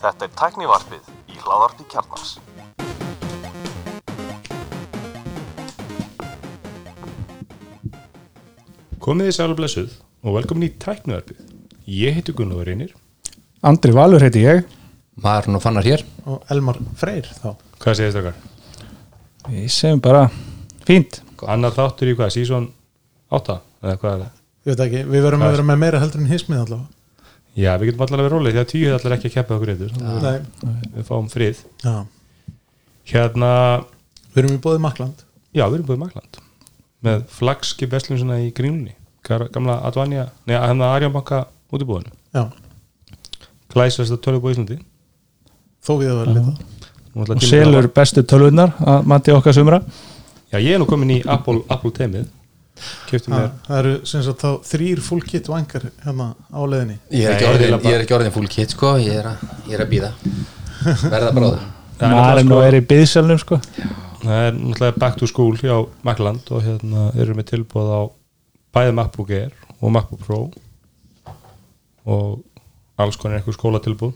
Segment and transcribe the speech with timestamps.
[0.00, 2.34] Þetta er tæknivarpið í hláðarpi kjarnars.
[9.00, 9.86] Komið þið sæl
[10.20, 11.38] og velkomin í tæknivarpið.
[11.88, 12.92] Ég heiti Gunnar Reynir.
[13.64, 14.60] Andri Valur heiti ég
[15.20, 18.36] Marun og Fannar hér og Elmar Freyr þá Hvað segir þetta okkar?
[19.50, 20.22] Við segjum bara
[20.88, 21.18] fínt
[21.48, 22.32] Annar þáttur í hvað?
[22.36, 22.70] Sísón
[23.32, 23.56] 8?
[23.84, 24.32] Eða hvað er það?
[24.60, 26.99] Ég veit ekki, við verum Hvað að er- vera með meira heldur en hismið allavega
[27.58, 30.22] Já, við getum allavega verið rólið því að tíu allar ekki að keppa okkur eitthvað.
[30.22, 31.64] Nei, Við fáum frið.
[31.84, 31.94] já,
[33.10, 33.50] Hérna,
[34.34, 35.24] við erum í bóði Makland
[35.56, 36.38] já, við erum búið í Magland
[37.02, 38.92] með flagskip vestlunnsuna í Grínunni.
[39.26, 42.12] Gamla Advanja, neða, hérna Arjónbanka útibúðinu.
[42.34, 42.44] Já,
[43.72, 44.78] Glæsast að tölubúið Íslandi.
[45.84, 46.32] þó við að vera
[47.24, 49.80] ætla og selur að- bestu tölvunnar að mati okkar sumra
[50.52, 52.26] Já, ég er nú komin í Apple, Apple teimið.
[53.10, 56.98] Það eru sem sagt þá þrýr full kit vangar hérna á leiðinni.
[57.10, 58.94] Ég er ekki orðin, ég er ekki orðin full kit sko.
[59.02, 60.12] Ég er að, ég er að býða
[61.10, 61.66] Verða bráður
[62.00, 63.58] Það er maður sko- er í byðselnum sko.
[64.20, 68.00] Það er náttúrulega back to school hjá Macland og hérna eru með tilbúð á
[68.76, 70.40] bæði MacBook Air og MacBook Pro
[72.10, 72.40] og
[73.00, 74.12] alls konar einhver skólatilbúð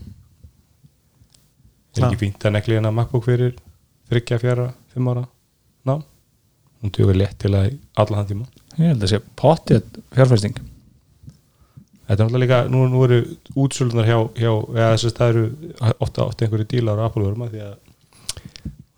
[1.95, 3.55] er ekki fínt að negli hérna MacBook fyrir
[4.11, 5.25] þryggja, fjara, fimm ára
[5.89, 5.99] ná,
[6.85, 8.47] hún tjóður létt til að allan þann tíma
[8.77, 10.63] ég held að sé pottið fjárfæsting
[12.05, 13.19] Þetta er náttúrulega líka, nú, nú eru
[13.57, 15.45] útsölunar hjá, hjá eða þess að það eru
[16.05, 17.79] ofta, ofta einhverju dílar á Apple vörma því að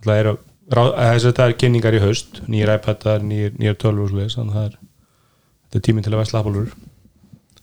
[0.02, 0.32] það eru
[0.74, 4.10] ráð- eða þess að það er kynningar í haust nýjir iPadar, nýjir, nýjir 12 og
[4.10, 6.74] svoleiðis, þannig að það er þetta er tíminn til að vesla Apple vörur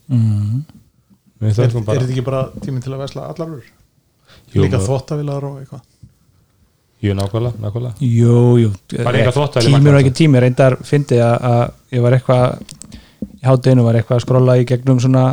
[0.08, 0.64] mm.
[1.44, 3.56] Er, er þetta ekki bara tíminn til að vesla allar?
[4.54, 5.84] Jú, Líka þvottavilar og eitthvað
[7.04, 7.94] Jú, nákvæmlega, nákvæmlega.
[8.00, 11.64] Jú, jú í tímur og ekki tími reyndar fyndi að, að
[11.96, 12.44] ég var eitthvað
[13.34, 15.24] í hátdeinu var eitthvað að skrolla í gegnum svona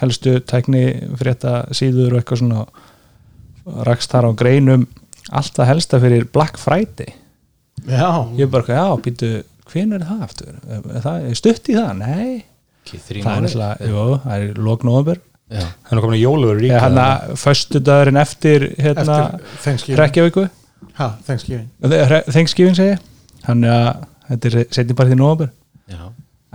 [0.00, 0.84] helstu tækni
[1.20, 2.64] frétta síður og eitthvað svona
[3.88, 4.86] rakst þar á greinum.
[5.32, 7.12] Alltaf helsta fyrir Black Friday.
[7.86, 9.30] Já, ég bara, já, býtu
[9.72, 10.56] hven er það aftur?
[10.68, 11.92] Er það, er stutt í það?
[12.00, 12.40] Nei,
[12.82, 14.56] Ekki þrý það er náttúrulega, jú, það er
[15.92, 19.18] er nú komin að jóluvörur eða ríka hann að föstu dagurinn eftir hérna,
[20.00, 20.46] Reykjavíku
[20.98, 21.68] Ha, Thanksgiving.
[22.28, 22.98] Thanksgiving segi
[23.46, 25.50] hann að þetta er setni partið nóvember.
[25.90, 26.04] Já.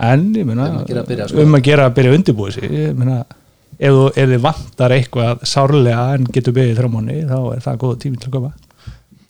[0.08, 1.42] En ég meina Um að gera að byrja, sko.
[1.42, 5.44] um að gera að byrja undirbúið sig ég meina ef, þú, ef þið vantar eitthvað
[5.50, 8.52] sárlega en getur byrjið þrjá mánu þá er það góð tími til að koma.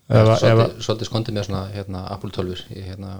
[0.09, 3.17] Svolítið skondið með svona hérna, Apple 12 Ég hérna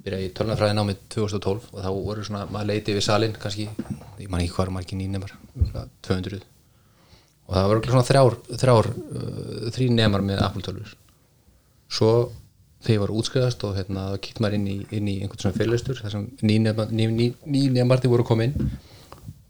[0.00, 3.66] byrjaði í tölnafræði námið 2012 og þá voru svona, maður leiti við salin kannski,
[4.22, 5.34] ég man ekki hvað er margir nýnemar
[6.06, 6.40] 200
[7.50, 10.94] og það voru svona þrjár, þrjár uh, þrý nemar með Apple 12
[11.90, 12.10] svo
[12.80, 15.98] þegar ég var útskriðast og hérna, kíkt maður inn í, inn í einhvern svona fyrirlestur
[16.00, 18.54] þar sem nýnemarnir ný, ný, ný nemarnir voru koma inn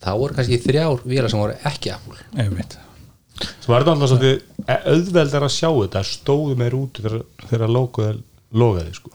[0.00, 2.16] þá voru kannski þrjár vélar sem voru ekki Apple.
[2.40, 2.78] Einmitt.
[3.60, 8.16] Svo var þetta alltaf svolítið auðveldar að sjá þetta stóðu meir út þegar, þegar logoði
[8.50, 9.12] logaði sko.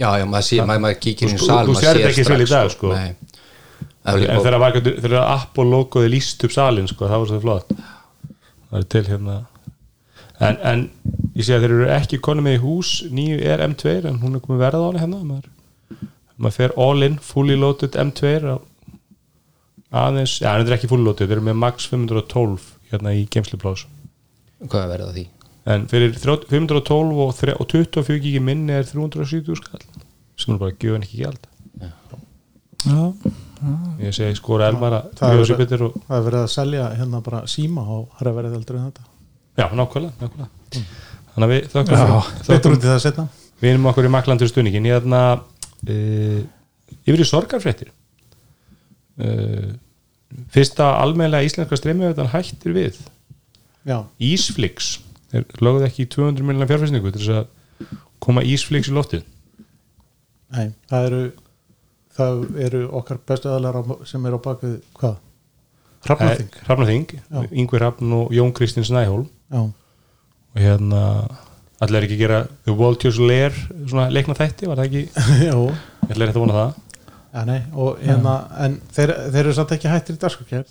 [0.00, 2.42] Já, já, maður sé, maður, maður kíkir inn í sal þú sér þetta ekki vel
[2.42, 2.90] í dag, sko.
[2.96, 3.12] Nei.
[4.06, 7.70] En þegar, var, eitthvað- þegar Apple logoði líst upp salin sko, það var svo flott.
[8.66, 9.36] Það er til hérna
[10.40, 10.82] en, en
[11.36, 14.36] ég sé að þeir eru ekki konum með í hús nýju er M2 en hún
[14.36, 15.50] er komið verða á henni hérna maður,
[16.36, 18.56] maður fer all in fully loaded M2 á
[19.96, 23.86] aðeins, já, hann er ekki fully loaded þeir eru með max 512 hérna í geimsluplás
[24.66, 25.26] Hvað verður það því?
[25.66, 29.82] en fyrir 30 512 og, og 24 gigi minni er 370 skall
[30.36, 31.46] sem er bara gjöfin ekki gjald.
[32.86, 32.98] Já,
[34.04, 37.40] ég segi skora elmar að Það er ljósi verið- Það er að selja hérna bara
[37.48, 39.06] síma og það er verið heldur en þetta
[39.56, 40.86] Já, nákvæmlega, nákvæmlega.
[41.32, 42.78] Þannig að við þökkum, þökkum.
[43.00, 43.28] Setna
[43.60, 46.40] við erum okkur í maklandur stuðningin ég þarna uh,
[47.06, 47.92] yfir í sorgarfréttir.
[49.16, 49.72] Uh,
[50.52, 53.00] fyrsta almennlega íslenska streymjöfðan hættir við.
[53.86, 54.96] Já, Ísflix.
[55.34, 59.24] Er lögðu ekki í 200 miljonar fjárfæsningu til þess að koma Ísflix í loftið.
[60.54, 61.22] Nei, það eru
[62.16, 65.16] það eru okkar bestu aðlar sem eru á bakvið hvað?
[66.06, 66.52] Hrafnaþing.
[66.68, 67.08] Hrafnaþing.
[67.50, 71.02] Yngvi Hrafn og Jón Kristins Næhólm Já, og hérna
[71.84, 73.54] allir ekki að gera The Walters Lair
[73.86, 75.04] svona leikna þætti, var það ekki?
[75.48, 76.82] Já, allir er þetta að vona það.
[77.36, 78.34] Já nei, og hérna
[78.64, 80.64] en þeir, þeir eru samt ekki hættir í dagskokjær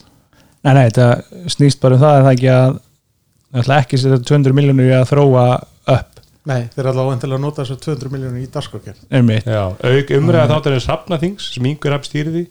[0.65, 2.77] nei, nei, þetta snýst bara um það er það ekki að
[3.55, 5.43] það ætla ekki að setja 200 miljónur í að þróa
[5.95, 6.23] upp?
[6.45, 8.49] Nei, þeir eru allavega endilega að nota þessu 200 miljónir í
[9.85, 12.43] auk umræða þáttarins Hrafnaþings sem yngur hafn stýriði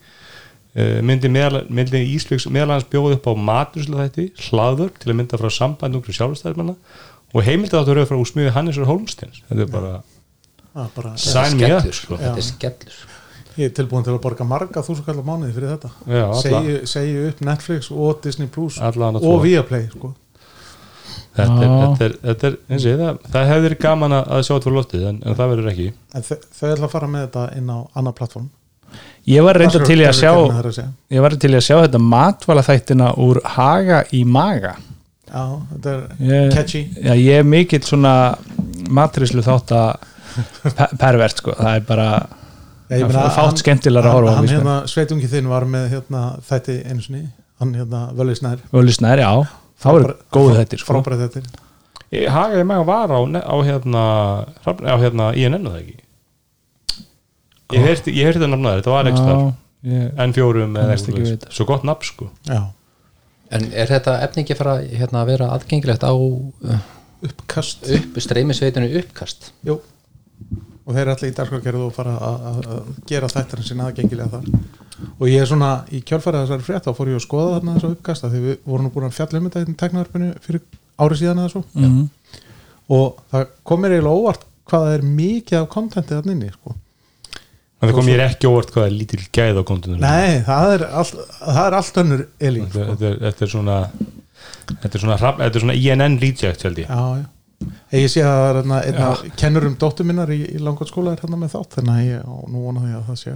[0.75, 5.53] myndi, meðal, myndi Ísflix meðalans bjóð upp á maturslu þætti hlaður til að mynda frá
[5.55, 6.75] samband ungri sjálfstæðismanna
[7.35, 9.93] og heimildið áttur frá úsmiði Hannesur Holmstens þetta er bara
[10.75, 12.19] ah, bara, Sæn mér, sko.
[12.19, 12.99] þetta er skellur.
[13.55, 15.91] Ég er tilbúin til að borga marga þúsund kallar mánuði fyrir þetta.
[16.41, 19.37] Segju, segju upp Netflix og Disney Plus og.
[19.45, 20.11] Viaplay sko.
[21.39, 24.35] þetta er, þetta er, þetta er eins og ég, það, það hefði verið gaman að
[24.35, 25.89] að sjá þetta fyrir loftið en, en það verður ekki.
[26.15, 28.51] En þau, þau ætla að fara með þetta inn á annar plattform
[29.31, 31.77] ég var reynda til í að sjá Það er ég var til í að sjá
[31.83, 34.75] þetta matvala þættina úr haga í maga.
[35.35, 36.83] Já, þetta er ég, catchy.
[37.03, 38.15] Já, ég er mikill svona
[38.95, 40.11] matrislu þátt að
[40.77, 42.09] pe pervert sko, það er bara
[42.91, 45.89] Já, ég meina, fátt hann- skemmtilegra að horfa á, Hann, hérna, sveitungi þinn var með
[45.95, 47.23] hérna, þætti einu sinni.
[47.63, 49.31] Hann hérna, Völusnær Völusnær, já,
[49.81, 50.93] þá eru góðu þetta sko.
[50.93, 51.45] Frábæra þetta
[52.15, 54.03] Ég- Hagaði maga var á, á hérna
[54.69, 55.97] á hérna INN það ekki
[57.75, 59.45] Ég heyrti, það nafnaður, þetta var ekstra Já,
[59.93, 61.53] ég, N4 Ég eða.
[61.55, 62.31] Svo gott nafn sko.
[62.49, 62.61] Já,
[63.55, 66.79] En er þetta efni ekki að fara hérna, að vera aðgengilegt á uh,
[67.23, 67.85] uppkast.
[67.93, 69.51] upp, streymisveitinu uppkast?
[69.69, 69.77] Jú.
[70.85, 74.49] Og þeir eru allir í dagskrárgerðu og fara að- gera þættarinn sinna aðgengilega þar.
[75.21, 77.93] Og ég er svona í kjölfærið þessari frétt þá fór ég að skoða þarna þessu
[77.95, 80.61] uppkasta því við vorum nú búin að fjalla um þetta í teknaðarpinu fyrir
[80.99, 81.63] ári síðan eða svo.
[81.75, 82.03] Mm,
[82.99, 86.75] og það kom mér eiginlega óvart hvað það er mikið af kontentið þarna inni sko.
[87.85, 90.85] En það kom mér ekki óvart hvað er lítil gæð á kontunum Nei, það er,
[91.01, 91.07] all,
[91.45, 92.95] það er allt önnur elín þetta, sko.
[92.95, 93.79] þetta, er- þetta er svona
[94.65, 96.89] Þetta er svona, þetta er svona INN reject held ég.
[96.89, 97.27] Já, já.
[97.95, 99.09] Ég sé að það er einna
[99.41, 102.63] kennurum dóttur minnar í, í langotskóla er hérna með þátt þannig að ég á nú
[102.65, 103.35] vona því að það sé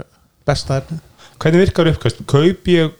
[0.49, 0.97] besta efni.
[1.39, 2.23] Hvernig virkar uppkast?
[2.29, 2.91] Kaup ég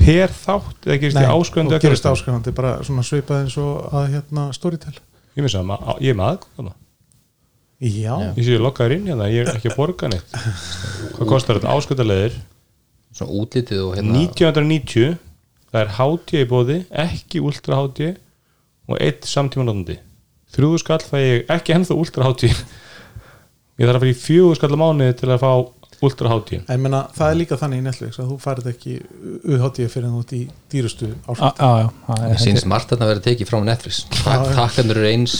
[0.00, 4.08] per þátt eða gerist ég áskrifandi og gerist áskrifandi bara svona svipað eins og að
[4.16, 4.94] hérna Storytel.
[5.34, 6.74] Ég með sama, ég er með aðgóðana
[7.84, 8.14] Já.
[8.32, 10.36] Ég sé ég lokkaður inn hérna, ég er ekki að borga neitt.
[11.18, 11.74] Hvað kostar þetta?
[11.74, 12.38] Áskrifandaleðir
[13.14, 15.14] svona útlitið og hérna 1990
[15.70, 18.08] það er HT í bóði, ekki ultra HT
[18.90, 19.98] og eitt samtíma notandi
[20.54, 24.82] þrjúðu skall fæ ég ekki ennþá ultra HT ég þarf að fyrir fjögur skall á
[24.82, 25.52] mánuði til að fá
[26.08, 28.94] ultra HT en menna, það er líka þannig í Netflix að þú færið ekki
[29.54, 30.42] UHD fyrir en þú ert í
[30.74, 34.00] dýrustu já, það er- Mér sýnst margt að það verið tekið frá Netflix.
[34.24, 35.34] Tak- takkandur eru eins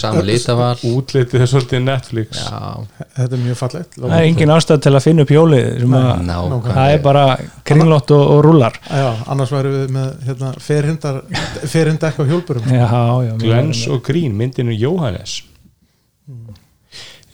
[0.00, 0.76] saman litaval.
[0.90, 2.40] Útlitið er svolítið Netflix.
[2.40, 2.86] Já,
[3.16, 3.96] Þetta er mjög fallegt.
[4.00, 6.74] Það er engin ástæð til að finna upp hjólið sem að, nákvæmlega.
[6.78, 7.24] það er bara
[7.70, 11.22] kringlótt og, rúlar Já, annars væri við með hérna, ferhindar
[11.70, 15.42] ferhindekk á hjólburum já, já, mjög Glens og Grín, myndinu Jóhannes.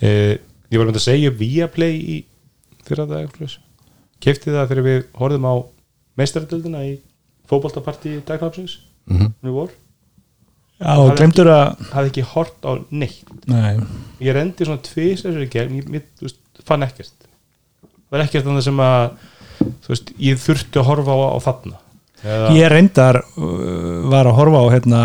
[0.00, 0.36] Eh,
[0.70, 2.16] ég var með að segja Viaplay í
[2.88, 3.30] fyrra dag
[4.22, 5.54] kefti það fyrir við horfðum á
[6.16, 6.94] meistaradöldina í
[7.50, 9.32] fótboltapartí dagknapsins Mhm.
[9.44, 9.68] nú vor.
[10.80, 13.28] Já, og glemtur að hafði ekki hort á neitt.
[13.48, 13.78] Nei,
[14.20, 15.38] ég rendi svona tvís ég,
[16.26, 17.14] veist, fann ekkert.
[17.80, 19.10] Það var ekkert þannig sem að
[19.84, 21.78] þú veist, ég þurfti að horfa á, á þarna.
[22.26, 25.00] Eða, ég reyndar uh, var að horfa á hérna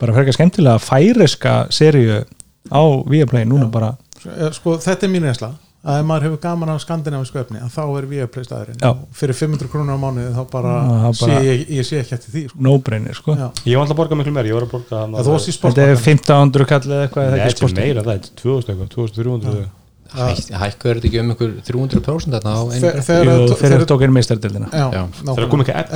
[0.00, 2.24] bara frekar skemmtilega færiska seríu
[2.68, 3.96] á Viaplay núna bara.
[4.26, 7.70] Eh, Sko, þetta er mín reynsla að ef maður hefur gaman af skandinavísku efni að
[7.74, 8.78] þá er Viaplay staðurinn.
[8.80, 8.88] Já.
[8.90, 10.72] og fyrir 500 krónur á mánuði þá bara,
[11.04, 12.58] það sé bara- ég, ég sé ekki eftir því sko.
[12.64, 13.36] no-brainer sko.
[13.36, 13.48] Já.
[13.68, 14.50] ég var alltaf að borga miklu meir að
[14.80, 19.66] þetta er sportbakkan 1500 kall eða eitthvað þetta er meira það, er 2000 eitthvað, 2300
[20.14, 23.86] Hæ- Hækkuð er þetta ekki um einhver 300% þarna á einu Þegar- þegar- þegar- þegar
[23.90, 24.68] tók inn meistardildina.
[24.70, 25.90] Þegar kom ekki efni,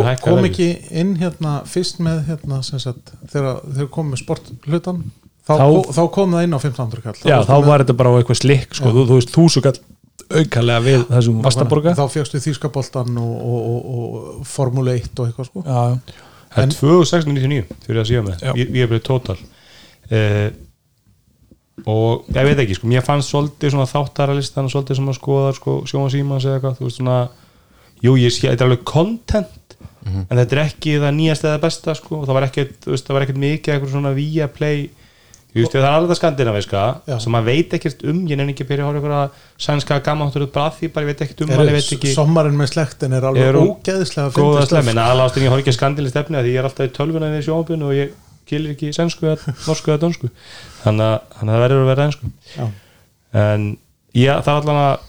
[0.00, 0.68] einu kom- ekki
[1.02, 5.02] inn hérna fyrst með hérna sem sagt, þegar þeir kom með sporthlutan
[5.50, 7.18] þá, Þá- þá, kom það inn á 1500 kall.
[7.30, 9.78] Já, þá var þetta bara eitthvað slikk sko, þú, þú veist, þúsu kall
[10.30, 11.94] aukalega við þessum vastaborga.
[11.98, 13.94] þá fjöxtu þýskaboltan og, og, og,
[14.40, 15.62] og Formule 1 og eitthvað sko.
[15.66, 16.18] Já, já.
[16.50, 18.44] Það En- er 2699 fyrir að síðan með.
[18.60, 19.38] Ég, ég er bara total.
[20.10, 20.50] Uh,
[21.88, 25.52] Og ég veit ekki, sko, mér fannst svolítið svona þáttaralistan og svolítið sem að skoða
[25.56, 27.14] sko, sjóma símans eða eitthvað, þú veist svona
[28.04, 29.76] Jú, ég sé, þetta er alveg content
[30.10, 33.06] en þetta er ekki það nýjast eða besta sko, og það var ekkert, þú veist,
[33.08, 34.82] það var ekkert mikið eitthvað svona via play
[35.50, 36.80] Veist, það er alveg það skandinaviska
[37.10, 37.14] Já.
[37.24, 40.44] sem maður veit ekkert um, ég nefn ekki að byrja að horfa eitthvað sænska gamáttur
[40.46, 43.26] að því, bara ég veit ekkert um hann, ég veit ekki sommarinn með slektin er
[43.26, 44.90] alveg Er ógeðislega stöf.
[44.92, 46.92] en aðláðast en ég horf ekki að skandili stefni að því ég er alltaf í
[46.94, 48.14] tölvuna við sjónabun og ég
[48.50, 50.30] kilir ekki sænsku eða norsku eða dönsku
[50.84, 52.64] þannig að, að það verður að vera einsku Já.
[53.42, 53.66] en
[54.14, 55.08] ég, það er allan að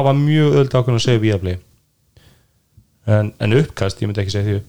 [0.00, 1.60] afa mjög öll ákveðin að segja Viaplay
[3.12, 4.68] en, en uppkast, ég myndi ekki segja því upp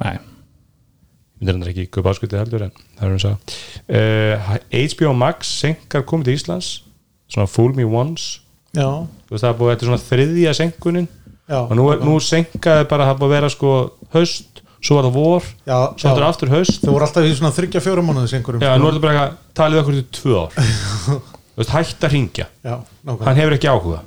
[0.00, 0.16] Nei.
[1.40, 3.38] Ég myndi hendur ekki köpa áskuti heldur en það er um að segja
[3.96, 6.70] uh, HBO Max senkar komið til Íslands
[7.30, 8.40] svona Fool Me Once.
[8.76, 8.86] Já,
[9.26, 11.08] Þú veist, það búið, er svona þriðja senkunin
[11.50, 13.72] já, og nú, nú senkaði bara það búið að vera sko
[14.14, 16.12] haust, svo var það vor já, svo já.
[16.12, 16.78] það aftur haust.
[16.84, 19.40] Þau voru alltaf í svona þryggja fjóra mánuðis einhverjum já, nú er þetta bara eitthvað,
[19.60, 20.60] talið okkur til tvö ár.
[21.50, 24.04] Þú veist, hætt að ringja hann hefur ekki áhuga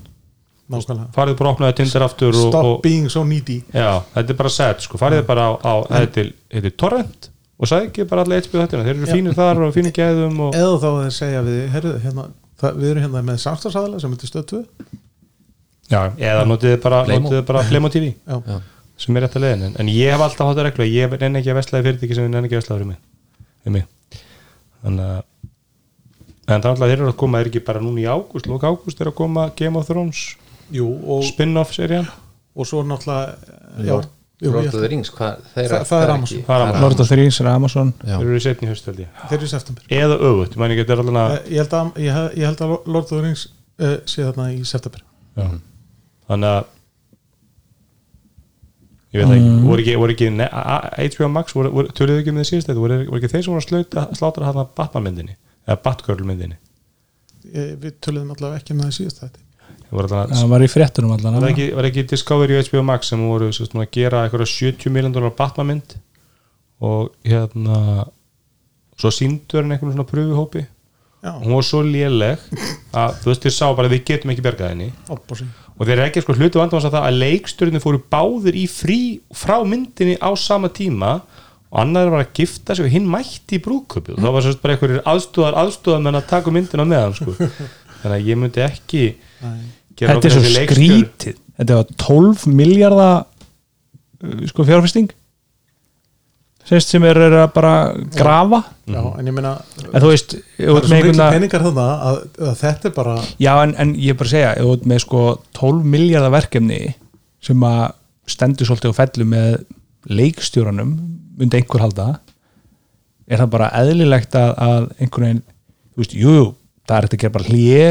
[0.71, 1.09] nákvæmlega.
[1.15, 3.59] farið bara að opnaði Tinder aftur og, Stop og, being so needy.
[3.73, 6.25] Já, þetta er bara set sko, farið bara á, á þetta
[6.61, 7.29] er torrent
[7.59, 10.55] og sagði ekki bara allir eitthvað þetta þeir eru fínir þar og fínir gæðum og
[10.57, 12.25] Eða þá að þeir segja við heyrðu, hérna,
[12.63, 14.61] það, við erum hérna með samstagsadala sem heitir stöð 2
[15.93, 17.03] já, eða notiði bara,
[17.47, 18.57] bara Playmo TV já, Já.
[19.03, 19.65] sem er rétt að leiðin.
[19.69, 22.27] En, en ég hef alltaf hátta reglu að ég nenni ekki að veslaði fyrirtæki sem
[22.31, 22.99] nenni ekki að veslaði fyrir mig,
[23.63, 23.85] fyrir mig.
[24.83, 25.21] þannig að
[26.43, 28.65] en það er alltaf þeir eru að koma, er ekki bara núna í ágúst lók
[28.67, 30.23] ágúst er að koma Game of Thrones
[31.23, 32.07] spin-off serían.
[32.55, 33.37] og svo náttúrulega
[34.43, 36.41] Lord of the Rings, hvað, þeir, Það- það er Amazon.
[36.81, 37.93] Lord of the Rings er Amazon.
[38.03, 39.07] Þeir eru í setni höst held ég.
[39.29, 39.83] Þeir eru í september.
[39.89, 40.57] Eða öfut, ég
[41.31, 43.47] Eh, ég held að, ég, hef- ég held að Lord of the Rings
[43.79, 45.01] uh, sé þarna í september.
[45.37, 45.47] Já.
[46.29, 46.65] þannig að
[49.13, 50.49] ég veit ekki, voru ekki, voru ekki ne-
[51.13, 53.53] HBO Max, voru, voru, töluðu ekki um það síðast þetta, voru, voru ekki þeir sem
[53.53, 55.35] voru að slauta, slátra hann Batman myndinni,
[55.67, 56.57] eða Batgirl myndinni
[57.53, 59.39] ég, við töluðum allavega ekki með það síðast þetta
[59.93, 63.51] það var í fréttunum allan var ekki, var ekki Discovery og HBO Max sem voru
[63.53, 65.97] svo, svona, að gera eitthvað 70 miljón dólar Batman mynd?
[66.83, 68.07] Og hérna
[68.99, 70.65] svo síndur hann einhvern svona pröfuhópi
[71.23, 72.41] hún var svo léleg
[72.91, 74.89] að þú veist þér sá bara við getum ekki bergað henni.
[75.73, 78.99] Og þeir eru ekki sko hlutu vandamans að það að leikstjórnir fóru báðir í frí
[79.33, 81.15] frá myndinni á sama tíma
[81.73, 84.61] og annar var að gifta sig og hinn mætti í brúköpu og það var sérst
[84.61, 87.33] bara einhverjir aðstúðar aðstúðar menn að taka myndina með hann sko.
[88.03, 89.03] þannig að ég myndi ekki
[89.41, 89.63] gera
[89.99, 93.25] þetta er svo skrítið þetta var 12 miljardar
[94.23, 95.11] uh, sko fjárfesting.
[96.63, 97.73] Sérst sem er, er að bara
[98.15, 98.61] grafa.
[98.87, 99.57] Já, en ég meina
[99.89, 103.15] en þú veist, það er svo með mikil peningar þarna að, að þetta er bara
[103.43, 105.23] já en, en ég er bara að segja, þú ert með sko
[105.59, 106.79] 12 miljardar verkefni
[107.43, 107.83] sem að
[108.31, 109.49] stendur svolítið og fellur með
[110.07, 110.93] leikstjóranum
[111.39, 112.07] myndi einhver halda
[113.27, 115.43] er það bara eðlilegt að, að einhvern veginn,
[115.91, 116.37] þú veist, jú,
[116.87, 117.87] það er þetta að gera bara hlýje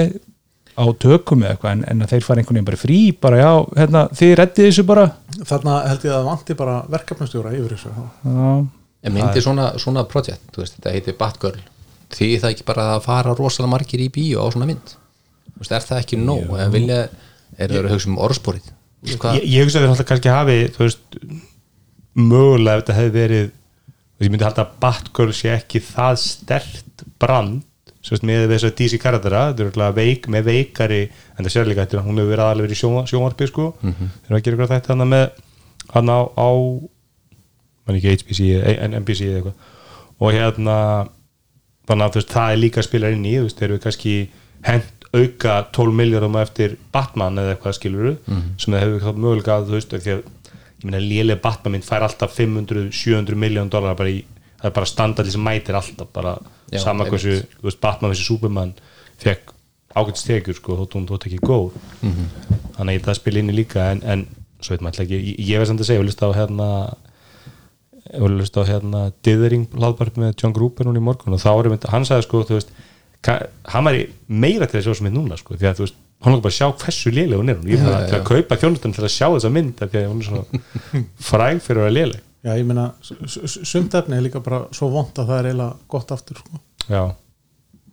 [0.78, 3.50] á tökum eða eitthvað en, en að þeir fara einhvern veginn bara frí bara já,
[3.76, 5.04] hérna, þið reddið þessu bara.
[5.50, 7.92] Þarna held ég að það vanti bara verkefnastjóra yfir þessu.
[7.96, 8.54] Já,
[9.02, 11.62] En myndi svona, svona projekt, þú veist, þetta heitir Batgirl
[12.12, 14.92] því það ekki bara að fara rosalega margir í bíó á svona mynd?
[15.56, 16.98] Þú veist, er það ekki nóg, en vilja
[17.58, 18.20] er það að hugsa um
[19.18, 21.18] hvað- ég, hugsa að þeir alltaf kannski hafi þú veist,
[22.14, 23.50] mögulega ef þetta hefði verið
[24.22, 27.62] ég myndi halda að Batgirl sé ekki það stert brand
[28.02, 31.02] sérst, með þess að DC karaktera þetta er veik, með veikari
[31.38, 34.30] en það sér líka þetta, hún hefur verið aðalega verið í sjónva- sjónvarpi sko, þeir
[34.30, 35.26] eru að gera eitthvað þetta hann með
[35.92, 36.48] hann á, á
[37.92, 39.68] ekki HBC eða NBC eða eitthvað.
[40.22, 40.76] Og hérna
[41.88, 44.12] þannig að veist, það er líka að spila inn í þú veist, þeir eru kannski
[44.68, 48.12] hent auka 12 miljardum eftir Batman eða eitthvað skiluru
[48.58, 52.06] sem það hefur mögulega að þú veist, því að ég meina lélega Batman mynd fær
[52.06, 54.22] alltaf 500-700 miljón dólar bara í,
[54.62, 56.36] það er bara standardi sem mætir alltaf bara
[56.72, 57.18] Já, sama einmitt.
[57.18, 58.74] hversu, þú veist, Batman þessi Superman
[59.22, 59.52] fekk
[59.92, 61.74] ágætt stekjur sko, þótt hún þótt ekki góð.
[62.78, 64.22] Þannig að það spila inn í líka en, en
[64.62, 66.68] svo veit maður alltaf ekki, ég, ég veist samt að segja, ég vil á hérna
[68.12, 71.70] ég vil á hérna Dithering hlaðbart með John Gruber núna í morgun og þá er
[71.72, 72.72] mynd, hann sagði sko, þú veist
[73.22, 76.34] hann var meira til að sjá sem mynd núna sko, því að þú veist, hann
[76.34, 78.94] langar bara að sjá hversu léleg hún er ég er bara til að kaupa þjónustan
[78.96, 80.62] til að sjá þessa mynd því að hún er svona
[81.30, 82.90] fræg fyrir að vera léleg já, ég meina,
[83.30, 86.62] sumt efni er líka bara svo vond að það er eiginlega gott aftur sko.
[86.88, 87.02] Já.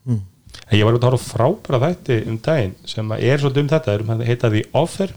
[0.09, 3.69] En ég var út að horfa á frábæra þætti um daginn sem er svolítið um
[3.73, 3.95] þetta.
[3.97, 5.13] Erum að heita The Offer.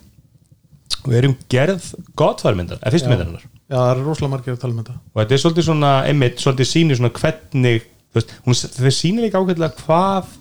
[1.03, 1.89] Og erum gerð
[2.21, 3.47] gottfærmyndar, eða fyrstu myndarinnar.
[3.73, 4.95] Já, það er rosalega margir að tala um þetta.
[5.09, 8.23] Og þetta er svolítið svona, einmitt, svolítið sýnir svona hvernig, þú
[8.53, 10.37] veist, þeir sýnir líka ákveðlega hvað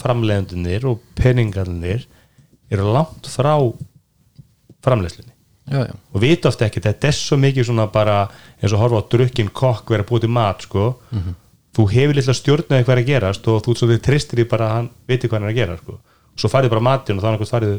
[0.00, 2.08] framleiðendunir og peningarnir
[2.72, 3.52] eru langt frá
[4.82, 5.35] framleiðslunni
[5.70, 8.20] já, já, og vita ofta ekki, þetta er svo mikið svona bara
[8.60, 10.86] eins og horfa á drukkin kokk vera búið til mat sko
[11.76, 14.74] þú hefur litla stjórnaði hvað er að gerast og þú svolítið tristir í bara að
[14.76, 15.98] hann viti hvað hann er að gera sko.
[16.36, 17.76] svo farið bara matinn og þá er einhvern farið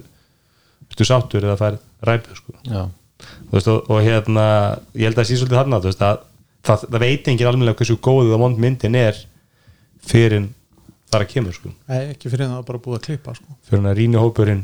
[0.94, 2.54] stu sáttur eða farið ræpið sko.
[2.68, 4.46] Þú veist, og, og hérna
[4.94, 6.20] ég held að sé svolítið þarna þú veist, að,
[6.70, 9.20] það, það veit enginn almennilega hversu góðið og vond myndin er
[10.08, 10.48] fyrir
[11.12, 11.72] þar að kemur sko.
[11.90, 13.58] Nei, ekki fyrir það bara búið að klippa sko.
[13.66, 14.64] fyrir hann að rýni hópurinn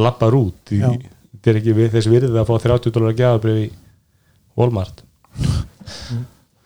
[0.00, 0.92] lappar út í, Já.
[1.40, 3.70] Þetta er ekki við, þess virðið að fá 30 dólar að gefa í
[4.60, 5.00] Walmart.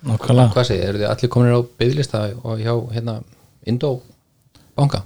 [0.05, 0.51] Nákvæmlega.
[0.53, 3.15] Hvað segir, eru þið allir komin á byggðlista og hjá hérna
[3.65, 3.93] Indó
[4.77, 5.05] banka?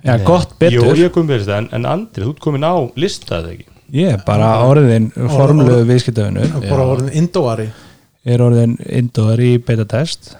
[0.00, 3.52] Já, gott Jú, betur, ég kom þetta, en, en Andri, þú ert komin á listaði
[3.58, 3.68] ekki?
[3.92, 7.68] Ég er bara orðin formlögu viðskiptafinur bara orðin indóari.
[8.24, 10.32] Er orðin indóðar í beta test.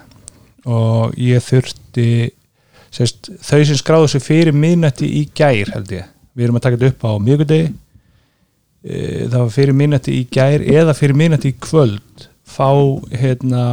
[0.65, 2.07] Og ég þurfti
[2.93, 6.09] sérst, þau sem skráðu sig fyrir miðnætti í gær held ég.
[6.33, 7.71] Við erum að taka þetta upp á mjögudegi
[8.81, 12.69] það var fyrir miðnætti í gær eða fyrir miðnætti í kvöld fá
[13.13, 13.65] hérna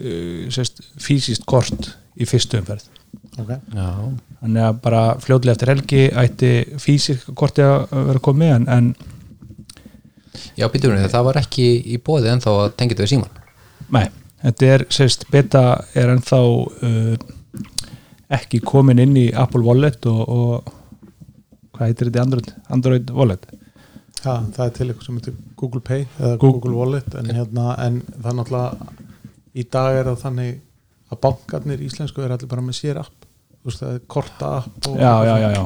[0.00, 2.88] eh, sérst, fysiskt kort í fyrstu umferð.
[3.38, 3.60] Okay.
[3.70, 3.90] já,
[4.40, 6.48] þannig að bara fljóðlega eftir helgi ætti
[6.82, 8.88] fysiskt korti að vera komið en, en
[10.58, 12.40] já býtum við, það var ekki í bóði að
[12.74, 13.38] tengja þetta við síman
[13.94, 14.08] Nei,
[14.42, 15.62] þetta er sérst beta
[15.94, 17.14] er ennþá uh,
[18.34, 20.74] ekki komin inn í Apple Wallet og, og
[21.76, 23.46] hvað heitir þetta í Android, Android Wallet
[24.24, 27.68] ja, það er til eitthvað sem heitir Google Pay eða Google- Google Wallet en, hérna,
[27.84, 29.06] en það er náttúrulega
[29.58, 30.56] í dag er það þannig
[31.08, 33.26] að bankarnir íslensku er allir bara með sér app.
[33.64, 35.62] Veist, korta app já, já, já, já.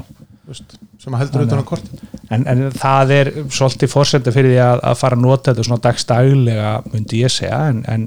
[1.03, 2.03] sem að heldur utan á kortin.
[2.33, 5.85] En, en það er svolítið fórsenda fyrir því að, að fara að nota þetta svona
[5.87, 8.07] dagstaglega myndi ég segja en, en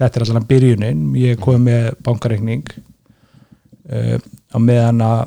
[0.00, 1.06] þetta er allan byrjunin.
[1.18, 2.68] Ég kom með bankareikning
[3.90, 5.24] uh, á meðan að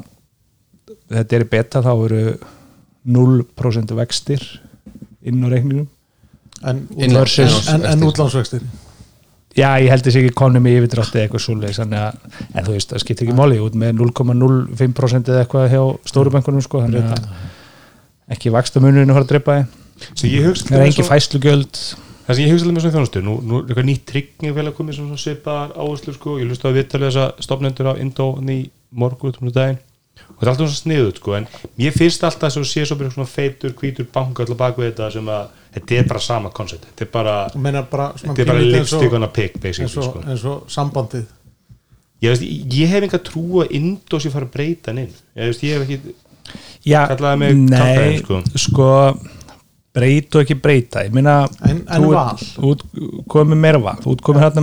[1.17, 2.23] þetta er beta þá eru
[3.07, 4.43] 0% vextir
[5.27, 5.87] inn á reikningum
[6.63, 8.65] en, en, en, útlánsvextir.
[9.57, 12.17] Já, ég held þess ekki konum í yfirdrátti eða eitthvað að,
[12.53, 16.83] en þú veist, það skiptir ekki máli út með 0,05% eða eitthvað hjá stórubankunum sko,
[16.85, 19.55] þannig að ekki vaksta munurinn að fara að drepa
[20.19, 21.81] það er engin fæslugjöld
[22.27, 25.07] það sem ég hugsa með svona þjónustu nú, nú er eitthvað nýtt tryggingfélag komið sem
[25.07, 28.59] svona svipaðar áherslu sko, ég hlusta að viðtalið þessa stopnendur á Indó í
[28.91, 29.79] morgun út um daginn
[30.29, 31.47] og það er alltaf svona sniðut sko, en
[31.81, 35.09] ég finnst alltaf að sé svo bara svona feitur, hvítur banka alltaf bak við þetta
[35.15, 37.35] sem að þetta er bara sama koncept, þetta er bara
[37.91, 40.21] bara, þetta er bara pínlítið eins og- lipstick on a pig eins basically og, sko.
[40.67, 41.25] sambandið.
[42.21, 42.41] Ég, veist,
[42.73, 45.77] ég hef enga trú að Indó sé fara að breyta hann inn ég, veist, ég
[45.77, 46.15] hef ekki
[46.87, 48.39] Já, Kallaði mig nei, sko.
[48.55, 48.87] sko
[49.97, 51.03] breyta og ekki breyta.
[51.03, 52.37] Ég minna, En- en val?
[52.37, 52.83] ert
[53.27, 53.97] komið meira val.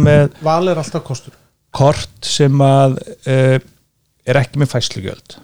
[0.00, 1.32] Með val er alltaf kostur.
[1.74, 3.58] kort sem að uh,
[4.24, 5.36] er ekki með fæslugjöld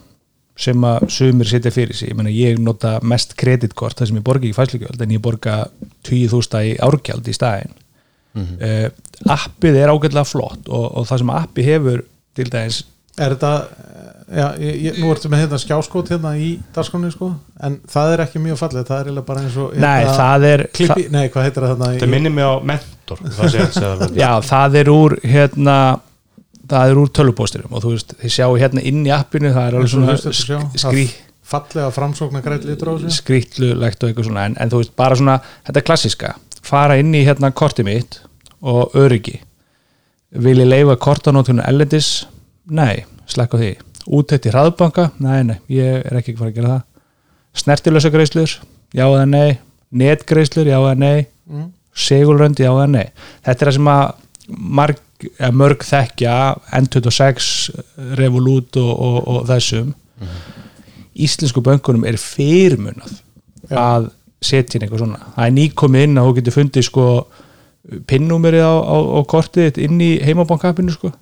[0.59, 2.11] sem að sumir setja fyrir sig.
[2.11, 5.61] Ég, meina, ég nota mest kreditkort þar sem ég borga ekki fæslugjöld en ég borga
[6.09, 7.73] 20.000 í árgjald í staðin
[8.37, 8.89] uh,
[9.31, 12.05] appið er ágætlega flott og, og það sem appi hefur
[12.37, 12.83] til dæmis
[13.21, 13.53] er þetta
[14.31, 17.33] já, ég, ég, nú ertu með hérna skjáskot hérna í dagskráni sko,
[17.67, 20.47] en það er ekki mjög fallið það er eiginlega bara eins og nei, hérna, það
[20.51, 24.17] er klippi, nei, hvað heitir það þarna þetta í- minnir mig á mentor það það
[24.21, 25.77] Já, það er úr hérna
[26.71, 29.81] það er úr tölupóstirum og þú veist, þið sjáu hérna inn í appinu það er
[29.81, 33.17] alveg svona hlustendur sjá, sk skrí, það fallega framsóknar græt litur á þessu.
[33.19, 36.35] skrýtlulegt og eitthvað svona en, en þú veist, bara svona, þetta er klassiska
[36.67, 38.21] fara inn í hérna kortið mitt
[38.61, 39.41] og öryggi.
[40.31, 42.27] Vil ég leifa kortanótunum ellendis
[42.71, 43.73] nei, slekka á því.
[44.11, 46.87] Útætt í hraðbanka, nei, nei, ég er ekki fara að gera það.
[47.61, 48.57] Snertilösa greislur
[48.95, 49.59] já eða nei,
[49.91, 51.29] netgreislur já eða nei.
[51.51, 51.71] Mm.
[51.91, 53.07] segulrönd, já eða nei.
[53.43, 54.05] Þetta er það sem að
[54.81, 55.01] marg,
[55.57, 56.37] mörg þekkja
[56.81, 57.51] N26
[58.21, 59.93] Revolut og, og, og þessum.
[61.21, 63.19] Íslensku bönkunum er fyrirmunað
[63.71, 63.77] Já.
[63.77, 65.33] að setja inn eitthvað svona.
[65.37, 67.09] Það er nýkomið inn að þú getur fundið sko
[68.09, 71.13] pinnúmerið á, á, á kortið inn í heimabankappinu sko.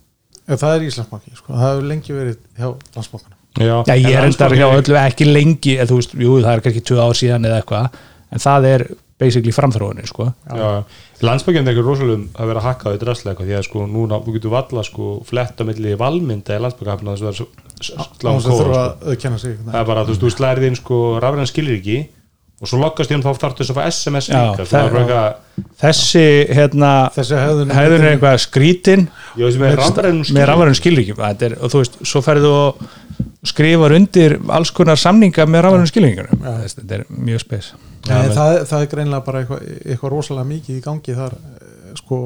[0.49, 1.51] Já, það er Íslandsbanki, sko.
[1.53, 5.91] það hefur lengi verið hjá landsbankana Já, ég er endar hjá öllu ekki lengi, eða
[5.91, 7.97] þú veist, jú, það er kannski tvö ár síðan eða eitthvað,
[8.31, 8.85] en það er
[9.19, 10.29] basically framþróunin, sko.
[11.27, 14.35] Landsbækjum er eitthvað rosalum að vera hakkað í draslega eitthvað, því að sko núna þú
[14.37, 17.49] getur valla sko fletta milli valmynda í landsbækjafna þess að það er sko.
[19.67, 21.99] það er bara, þú veist, þú slærið inn sko rafræðan skilir ekki
[22.59, 26.25] og svo loggast ég um þá þarf þess að fá SMS Já, líka, eitthvað þessi,
[26.59, 29.05] hérna þessi hefðun hefðun er eitthvað skrítin.
[29.39, 29.77] Ég veist með
[30.51, 30.75] rafræðan
[31.31, 32.83] þetta er, og þú veist, svo ferðu og
[33.47, 37.71] skrifar undir alls konar samninga með rafverðin skilríkjum þetta er mjög spes.
[38.09, 42.21] Nei, það, það er greinlega bara eitthvað, eitthvað rosalega mikið í gangi þar eh, sko,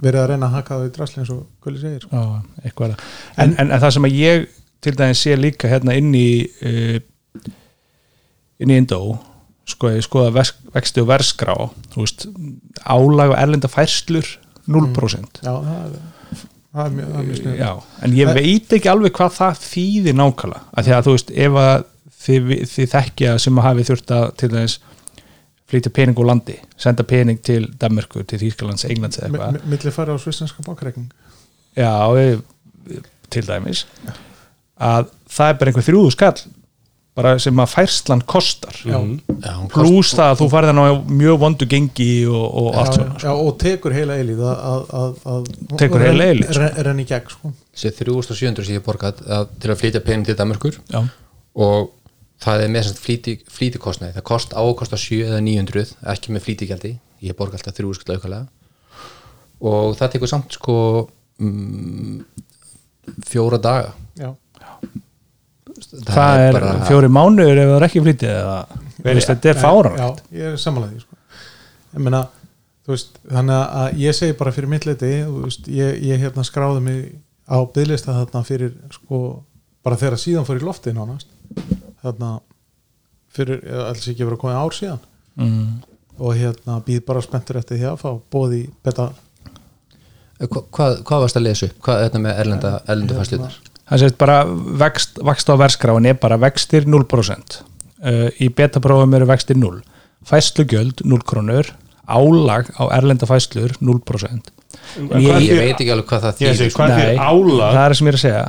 [0.00, 2.10] verið að reyna að haka það í drasli eins og Gulli segir sko.
[2.16, 2.96] Já, það.
[3.36, 4.46] en, en, en það sem að ég
[4.80, 6.30] til dæmis sé líka hérna inn í
[6.64, 7.00] uh,
[8.60, 9.00] inn í Indó
[9.68, 11.54] sko, ég skoða vex, vexti og verskrá
[12.90, 14.26] álag og erlenda færslur
[14.70, 16.00] 0% Já, það er,
[16.74, 17.70] það er mjög, mjög snið Já,
[18.04, 21.58] en ég veit ekki alveg hvað það þýðir nákvæmlega, af því að þú veist ef
[21.64, 21.74] að
[22.20, 24.76] þið, þið þekkja sem að hafi þurft að til dæmis
[25.70, 29.60] flytja pening úr landi, senda pening til Danmarku, til Þýskalands, Englands eða eitthvað.
[29.70, 31.10] Millir færi á svissenska bankreikning
[31.78, 32.40] Já, ég,
[33.30, 33.84] til dæmis.
[34.80, 36.40] Að það er bara einhver þrjúðu skall
[37.20, 38.80] bara sem að færslan kostar.
[38.80, 40.88] Kost- pluss það að þú farið hann á
[41.20, 44.82] mjög vondu gengi og, og allt já, svona já, og tekur heila eilíð að, að,
[45.04, 46.64] að, að Tekur heila eilífð, sko.
[46.64, 47.54] renn, renn í gegn sko.
[47.76, 49.24] þessi 3700 sem ég að,
[49.60, 51.02] til að flytja pening til Danmarkur Já,
[51.60, 51.90] og
[52.40, 54.16] það er með flýti, flýtikostnaði.
[54.16, 56.92] Það kost á að kosta 7 eða 900 ekki með flýtigjaldi,
[57.26, 58.46] ég borga alltaf 3 skall aukalega.
[59.60, 60.76] Og það tekur samt sko
[61.40, 62.22] mm,
[63.28, 63.92] fjóra daga.
[64.16, 64.32] Já,
[66.06, 68.02] það, er, fjóri mánuður ef það er ekki
[69.04, 71.18] veist, þetta er fáran Já, ég er samanlega sko.
[71.94, 72.22] Ég meina,
[72.88, 77.00] veist þannig að ég segi bara fyrir mitt veist, ég, ég hérna skráði mig
[77.50, 79.42] á bygglista þarna fyrir sko,
[79.84, 81.30] bara þegar síðan fór í lofti nánast
[82.02, 82.36] þarna
[83.34, 85.02] fyrir, alls ekki verið að koma ár síðan
[85.40, 85.66] mm.
[86.20, 89.10] og hérna býð bara spenntur eftir því að fá bóði beta
[90.40, 91.80] Hva, hvað, hvað varst að lesa upp?
[91.84, 93.56] Hvað er þetta með erlenda, erlenda fæslunar?
[93.90, 94.38] Það sést bara
[94.84, 99.82] vext, vext á verskráin er bara vextir 0% uh, í betaprófum eru vextir 0
[100.30, 101.70] fæslugjöld 0 krónur.
[102.10, 104.50] Álag á erlenda fæslur 0%
[104.98, 106.34] En Ég- ég veit ekki alveg hvað það
[106.70, 106.82] sko.
[106.82, 108.42] hvað þýr Nei, álag það er sem ég er að segja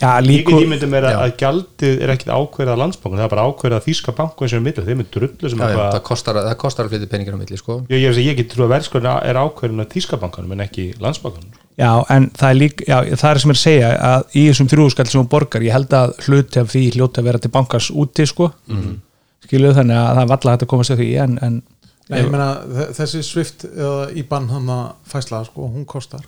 [0.00, 3.32] já, Ég líku, get ímyndið mér að, gjaldið er ekkit ákveðið að landsbankan, það er
[3.34, 5.78] bara ákveðið að þýska banku eins og er millu, þeim er drullu sem já, já,
[5.96, 7.78] það kostar, það kostar að flytja peningir á milli sko.
[7.92, 11.56] ég, ég, ég get trú að verðskona er ákveðin að þýska bankanum en ekki landsbankanum.
[11.76, 14.44] Já, en það er líka já, það er sem ég er að segja að í
[14.50, 17.52] þessum þrjúðskall sem hún borgar, ég held að hluti af því hljóti að vera til
[17.56, 18.52] bankars úti sko.
[18.72, 18.94] Mm
[19.46, 21.58] skiluðu þannig að það er valla hægt að komast því en, en
[22.06, 26.24] Nei, ég meina, þe- þessi Swift eða IBAN hann að fæsla sko, hún kostar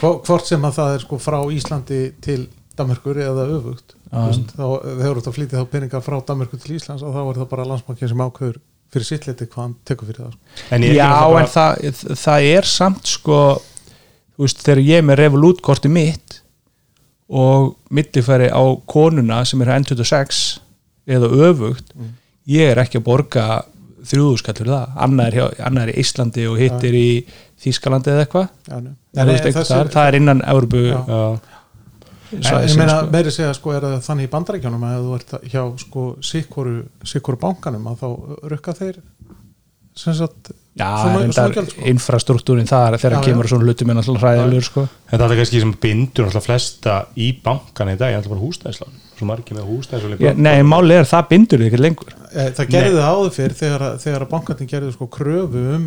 [0.00, 2.42] hvort sem að það er sko frá Íslandi til
[2.76, 6.76] Danmarkur eða öfugt veist, þá þegar þú ert að flytja þá peningar frá Danmarkur til
[6.76, 10.08] Íslands og þá er það bara landsbankin sem ákveður fyrir sitt liti hvað hann tekur
[10.10, 10.54] fyrir það sko.
[10.74, 13.40] En ég er Já, ekki náttúrulega en það, það er samt sko
[14.34, 16.40] þú veist, þegar ég er með Revolut-korti mitt
[17.30, 20.40] og millifæri á konuna sem er N26
[21.10, 21.94] eða öfugt
[22.50, 23.44] ég er ekki að borga
[24.10, 27.08] þrjúðuskall fyrir það, annað er, hjá, annað er í Íslandi og hitt er í
[27.60, 28.46] Þýskalandi eða eitthvað?
[29.12, 30.84] Staðar, það er innan Európu
[32.30, 35.62] ég meina, meiri segja sko er það þannig í bandarækjunum að ef þú ert hjá
[35.82, 38.08] sko sikkoru, bankanum að þá
[38.52, 39.00] rukka þeir
[39.94, 40.86] sagt Já,
[41.34, 41.82] sko.
[41.90, 44.84] infrastruktúrin þar þegar kemur svona hlutum en alltaf hræðilegur sko.
[45.10, 48.44] En það er kannski sem bindur alltaf flesta í bankana í dag, ég ætla bara
[48.44, 52.14] húsnæðslán svo margir með húsnæðslán Ég, Nei, máli er að það bindur þig ekki lengur
[52.30, 55.86] Eh, Það gerði það áður fyrr þegar, að- þegar að bankarnir gerðu sko kröfu um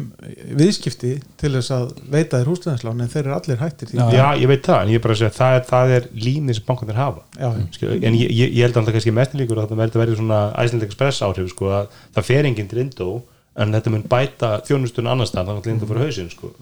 [0.60, 3.96] viðskipti til þess að veita þér húsnæðinslán en þeir eru allir hættir því.
[3.96, 4.12] Já.
[4.12, 6.58] Já, ég veit það, en ég er bara að segja það er, það er línið
[6.60, 9.72] sem bankanir hafa Já, en ég, ég, ég held að það kannski mestin líkur að
[9.72, 10.42] það verður svona
[13.54, 16.54] En þetta mun bæta þjónustun annars það þannig að Indó fyrir hausinn sko,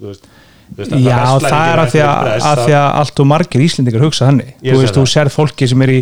[0.72, 4.54] Já, það er að því að, að, að allt og margir Íslendingar hugsa þannig.
[4.64, 5.98] Þú veist, þú sér fólki sem er í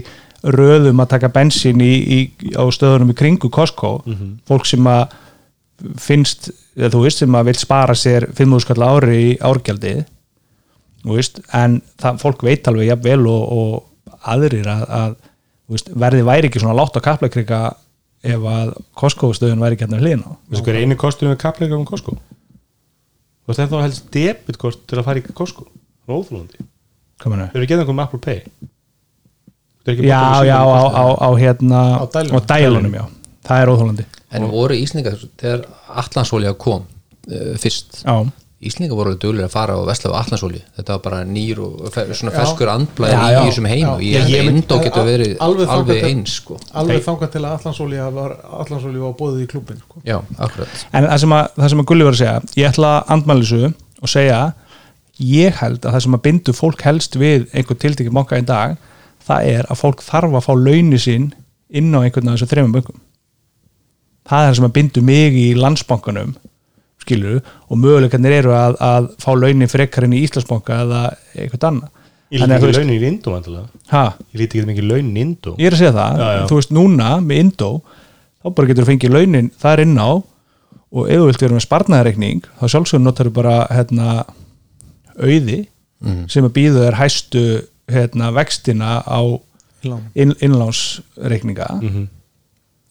[0.56, 2.20] röðum að taka bensín í, í,
[2.54, 3.96] á stöðunum í kringu Costco.
[4.06, 4.36] Mhm.
[4.50, 5.18] fólk sem að
[6.00, 10.02] finnst, eða þú veist, sem að vil spara sér 5.000 skall ári í árgjaldið
[11.06, 15.14] þú veist, en það, fólk veit alveg jafnvel og, og aðrir að, að
[15.72, 17.62] veist, verði væri ekki svona látt á kaplakrika
[18.24, 20.32] ef að Costco stöðun væri ekki hérna hlýðin á.
[20.52, 22.18] Veistu hver er einu kostur með kappleika um Costco?
[23.46, 25.70] Þú veist, þá helst debitkort til að fara í Costco.
[27.20, 27.48] Það er meina?
[27.52, 28.42] Þau eru getað einhverjum með Apple Pay?
[29.80, 32.36] Þú ekki Já, já, á, á, á hérna Á dælunum.
[32.36, 33.06] á dælunum, já,
[33.48, 35.64] það er óþólandi en voru Íslingar þegar
[36.04, 38.16] Allandsólja kom uh, fyrst Já,
[38.60, 42.34] Íslingar voru duglir að fara og vesla á Allandsólju þetta var bara nýr og svona
[42.34, 42.40] Já.
[42.42, 43.92] ferskur andblæði Já, í þessum heim Já.
[43.94, 46.58] og ég held að Indó getur verið Alveg alveg, eins sko.
[46.82, 50.02] Alveg þangað til að Allansolja var var bóðið í klubin sko.
[50.04, 53.16] já, en það sem, að, það sem að Gulli var að segja ég ætla að
[53.16, 54.42] andmælisu og segja
[55.20, 58.76] ég held að það sem að bindu fólk helst við einhvern tiltekið banka í dag
[59.24, 61.32] það er að fólk þarf að fá launi sín
[61.72, 63.02] inn á einhvern af þessu þreymum bönkum
[64.28, 66.36] það er það sem að bindu mig í landsbankanum
[67.04, 71.02] skilur og möguleikarnir eru að, að fá launin frekar inn í Íslandsbanka eða
[71.36, 71.96] einhvern annan
[72.30, 73.32] Ég líti ekki launin í Indó
[74.30, 75.56] Ég líti ekki mikið launin í Indó.
[75.58, 76.44] Ég er að segja það Já, já.
[76.52, 77.70] þú veist núna með Indó
[78.44, 80.10] þá bara getur þú fengið launin þar inn á
[80.90, 84.14] og ef þú vilt vera með sparnaðareikning þá sjálfsögur notar þú bara hérna,
[85.20, 85.60] auði
[86.32, 87.44] sem að býðu þér hæstu
[87.92, 89.20] hérna, vextina á
[89.84, 90.06] Lán.
[90.16, 91.68] inn, innlánsreikninga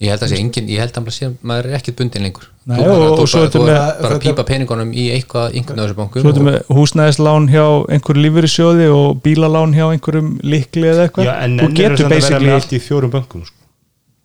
[0.01, 2.45] ég held að sé engin, ég held að sé, maður er ekkert bundin lengur.
[2.69, 5.79] Nei, þú og- þú og ertu þú með- bara þetta- pípa peningunum í eitthvað einhvern
[5.81, 10.29] af þessu bankum svo ertu og- með húsnæðislán hjá einhverju lífyrirsjóði og bílalán hjá einhverjum
[10.43, 11.25] likli eða eitthvað?
[11.25, 13.55] Já, en þú er getur það að basically allt í fjórum bönkum sko.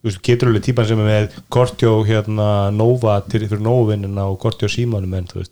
[0.04, 4.38] Þú veist, getur alveg típan sem er með Kortjó hérna Nova til fyrir Nóvinnina og
[4.40, 5.52] Kortjó Símanum en þú veist,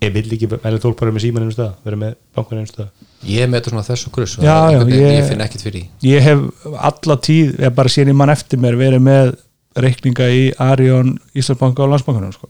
[0.00, 2.88] ég vil ekki meðlega fólk bara með Síman einu stað, vera með bankan einu stað
[3.28, 5.88] ég er þetta svona þessu grus Já, já, ég, ég- finn ekkert fyrir því.
[6.02, 6.38] ég hef
[6.80, 9.36] alla tíð, ég bara síðan í mann eftir mér verið með
[9.76, 12.48] reikninga í Arion, Íslandsbanka og Landsbankanum sko.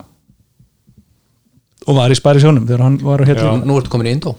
[1.87, 3.29] og var í spæri sjónum þegar hann var Já.
[3.35, 4.35] hérna nú ertu komin í Indó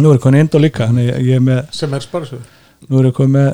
[0.00, 3.08] nú er konið Indó líka þannig ég, ég er með, sem er sparisöður nú er
[3.10, 3.50] ég komið með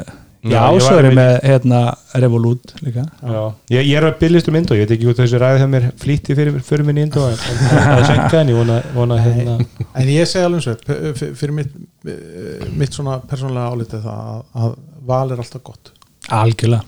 [0.53, 1.81] já, ég svo er ég með- hérna,
[2.23, 3.40] Revolut líka Já.
[3.75, 5.88] Ég, ég er að bylist um Indó, ég veit ekki hvort þessi ræði það mér
[6.05, 9.59] flýtti fyrir, fyrir minn Indó en en það er senka en ég vona, vona hérna
[9.99, 11.75] en ég segi alveg eins og er, fyrir mitt,
[12.07, 14.79] eh, mitt svona persónlega álitið það að, að
[15.11, 15.92] val er alltaf gott
[16.31, 16.85] algjörlega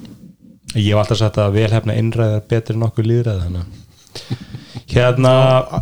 [0.75, 3.65] Ég hef alltaf sagt að velhefna innræðar betri en okkur að-
[4.91, 5.33] Hérna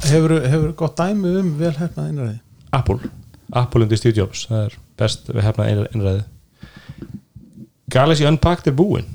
[0.04, 2.38] hefur, hefur gott dæmi um vel hefnað innræði
[2.72, 2.98] Apple.
[3.52, 6.24] Apple undir Steve Jobs, það er best við hefna innræði
[7.90, 9.06] Galaxy Unpacked er búinn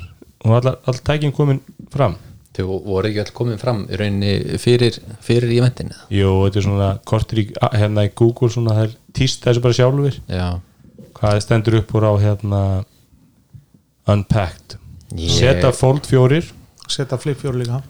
[0.44, 1.60] og allar, allar tækin komin
[1.94, 2.16] fram.
[2.54, 6.90] Þau voru ekki all komin fram í rauninni fyrir, fyrir eventinu Jú, þetta er svona
[7.10, 10.48] kortir í, hérna í Google svona það er tíst þessu bara sjálfur já,
[11.18, 12.62] hvað stendur upp úr á hérna
[14.14, 14.78] Unpacked
[15.18, 16.42] Ég- Seta Fold 4
[16.90, 17.82] setja flip fjóru líka.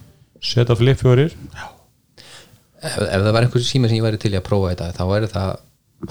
[0.43, 1.23] Seta Flip 4
[2.83, 5.29] ef, ef það var einhversu sími sem ég væri til að prófa þetta þá væri
[5.31, 5.51] það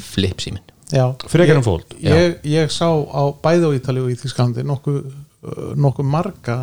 [0.01, 1.94] flip símin já, Frekar en Ég- Fold.
[2.01, 6.57] ég, ég sá á bæði á Ítali og í Þísklandi nokkuð uh, nokkuð marga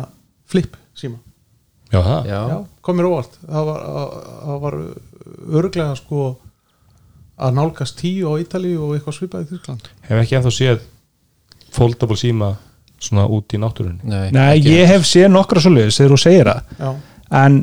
[0.50, 1.18] flip síma.
[1.92, 3.32] Já, já, já, kom mér óvart.
[3.46, 3.80] Það var,
[4.46, 4.76] það var
[5.60, 6.24] örglega sko
[7.40, 10.82] að nálgast tíu á Ítali og eitthvað svipað í Þískland Hef ekki ennþá séð
[11.74, 12.50] foldable síma
[13.00, 14.00] svona út í náttúrunni.
[14.04, 16.74] Nei, Nei, ég hef séð nokkra svoleiðis þegar þú segir það.
[16.80, 16.90] Já,
[17.40, 17.60] en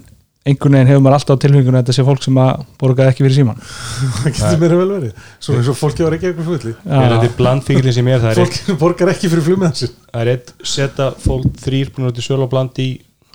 [0.47, 3.57] einhvern veginn hefur maður alltaf að þetta sé fólk sem að borgaði ekki fyrir síman
[4.21, 5.25] það getur mér vel verið.
[5.43, 8.31] Svona eins og fólki var ekki eitthvað fulli Ég er þetta blandfíklinn sem er það
[8.31, 12.47] er, fólki borgar ekki fyrir flugmiðansinn það er eitt Seta Fold 3 búin að sölu
[12.47, 12.87] á bland í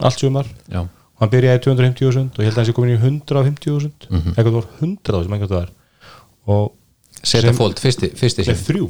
[0.03, 0.49] allt sumar.
[0.73, 4.09] Já, og hann byrjaði í 250.000 og ég held að hann sé komin í 150.000
[4.33, 5.73] eitthvað það var 100 sem eitthvað það er.
[6.53, 6.65] Og
[7.23, 8.89] seta Sem- fold, fyrsti, fyrsti sími þrjú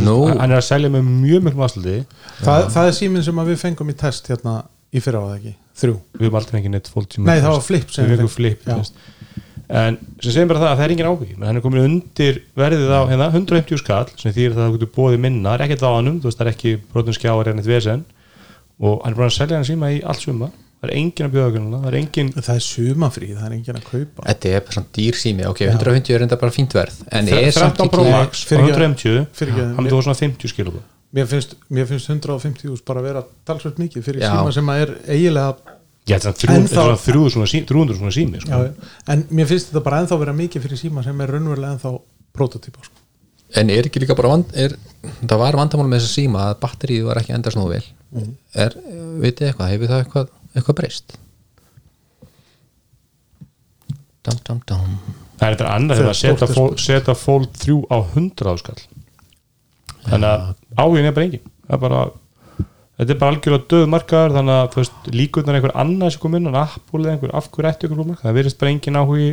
[0.00, 0.16] Nú.
[0.30, 1.96] hann er að selja með mjög mjög aðsluti
[2.40, 4.56] það, það er síminn sem að við fengum í test hérna
[4.90, 5.96] í fyrra á það ekki, þrjú.
[6.16, 8.66] Við höfum aldrei fengið neitt fólk Nei, það var flip sem við fengum flip
[9.70, 12.88] en sem segir bara það að það er engin menn hann er komin undir verðið
[12.90, 15.90] á hérna, 150 skall sem það að það getur bóðið minna það er ekkert á
[15.94, 18.02] hannum, þú veist það er ekki brotum skjáar en eitt vesen.
[18.80, 20.48] Og hann er búin að selja hann síma í allt suma
[20.80, 23.88] það er engin að bjóða það er engin það er sumafrí, það er enginn að
[23.90, 27.28] kaupa þetta er bara svona dýr sími ok, 150 er enda bara fínt verð en
[27.28, 30.86] er samt 13 Pro ekki Max á fyrir- 150 fyrir- hann voru svona 50 skilabóð
[31.12, 34.30] mér finnst, mér finnst 150 úrs bara að vera talsveit mikið fyrir Já.
[34.32, 35.76] síma sem að er eiginlega að
[36.10, 38.50] 300 Ennþá- svona 300 svona sí- 300 svona sími sko.
[38.50, 38.72] já,
[39.12, 41.92] en mér finnst þetta bara ennþá vera mikið fyrir síma sem er raunverulega ennþá
[42.32, 42.96] prototípa sko.
[43.60, 44.76] en er ekki líka bara vand, er,
[45.26, 47.84] það var vandamál með þessa síma að batterið var ekki endast nógu vel
[48.54, 48.74] er,
[49.22, 51.18] vitið eitthvað, hefur það eitthvað, eitthvað breyst.
[54.24, 54.96] Dam dam dam
[55.40, 57.98] það er þetta annað þegar að Þegar setja stórt er fól- setja fólk 3 á
[58.14, 58.80] 100 áskall
[60.10, 60.42] þannig að
[60.82, 61.46] áhugin er bara engin.
[61.66, 62.00] Það er bara
[63.00, 66.34] þetta er bara algjörlega döð markaður þannig að þú veist, líkurnar einhver annað sem kom
[66.36, 69.30] inn en eða einhver af hverju ætti ykkur markað það verðist bara engin áhugi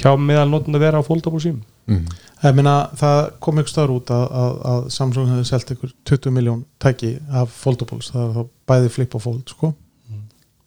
[0.00, 4.10] hjá meðal notund að vera á foldable sím ég meina það kom ykkur staður út
[4.14, 8.42] að, að, að Samsung hefði selt ykkur 20 miljón tæki af foldables, það er þá
[8.70, 9.72] bæði flip og fold sko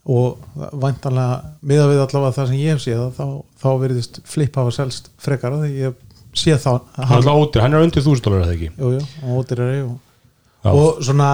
[0.03, 0.41] og
[0.83, 3.27] væntanlega miða við allavega það sem ég hef séð þá,
[3.63, 5.99] þá verðist flip hafa selst frekara því ég
[6.35, 8.71] sé þá hann er alltaf ótir, hann er undir 1000 dólar eða ekki?
[8.75, 9.97] Jú, jú, og ótir er og,
[10.63, 10.71] Já.
[10.73, 11.29] og svona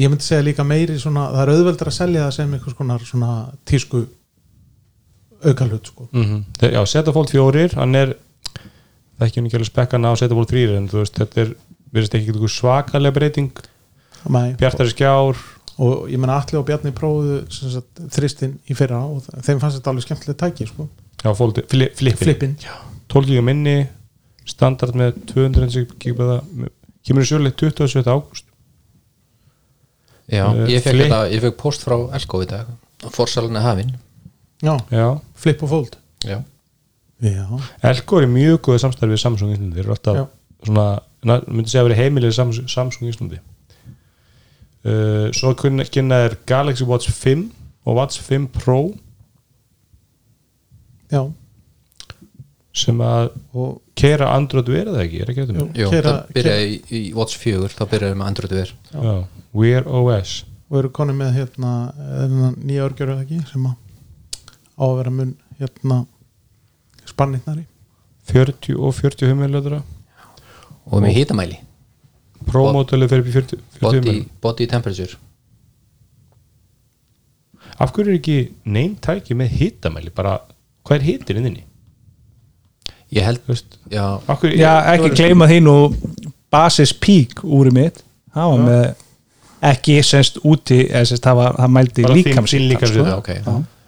[0.00, 3.06] ég myndi segja líka meiri svona, það er auðveldur að selja það sem einhvers konar
[3.06, 3.32] svona
[3.68, 4.04] tísku
[5.40, 8.16] auka hlut sko mm já, setja fólk 4 hann er
[9.20, 11.54] það er ekki ekki alveg spekkan á setja fólk 3 en þú veist, þetta er
[11.90, 13.50] verðist ekki svakalega breyting.
[14.60, 15.38] Bjartari skjár
[15.80, 17.38] og ég menna Atli og Bjarni prófuðu
[18.12, 20.88] þristinn í fyrra og þeim fannst þetta alveg skemmtilega tæki sko.
[21.22, 22.26] já, fólk, fli, flippin.
[22.26, 22.54] Flippin.
[23.08, 23.76] 12 GB minni
[24.46, 26.28] standard með 200 GB
[27.06, 28.04] kemur í sjöleik 27.
[28.06, 28.44] ágúst.
[30.30, 32.66] Já, Eh, ég fekk, þetta, ég fekk post frá Elko í dag.
[33.10, 33.96] Forsalina hafinn.
[34.62, 35.96] Já, já, flip og fold.
[36.22, 36.42] Já,
[37.24, 37.46] já,
[37.82, 39.74] Elko er mjög góð samstarfi við Samsung Íslandi.
[39.74, 40.26] Þeir eru alltaf Já.
[40.66, 43.40] svona na- myndi segja að vera Samsung, Samsung Íslandi
[44.84, 47.46] uh, svo kynna er Galaxy Watch 5
[47.86, 48.80] og Watch 5 Pro
[51.10, 51.22] já.
[52.80, 56.34] sem að og kera Android verið það ekki, er ekki þetta með Jú, Keyra- það
[56.36, 58.70] byrjaði í, í Watch 4 þá byrjaði með Android Wear.
[58.94, 59.14] Já.
[59.60, 60.34] Wear OS
[60.70, 63.74] og eru koni með hérna, hérna nýja örgjöru eða ekki sem að
[64.78, 65.96] á að vera mun hérna
[67.10, 67.64] spannitnari
[68.30, 69.80] 40 og 40 humilöðra
[70.86, 71.58] og með hitamæli
[72.48, 75.18] Pro mótelið fyrir upp í 40, 40 body, body temperature.
[77.80, 80.12] Af hverju er ekki neinn tæki með hitamæli?
[80.14, 80.38] Bara,
[80.84, 81.66] hvað er hitin inni?
[83.10, 85.76] ég held, Þú veist, já, hverju Já, ekki gleyma því nú
[86.50, 88.84] Basis Peak úri mitt það var með
[89.70, 93.06] ekki semst úti eða semst það, var, það mældi líkamsýta sko.
[93.18, 93.32] ok.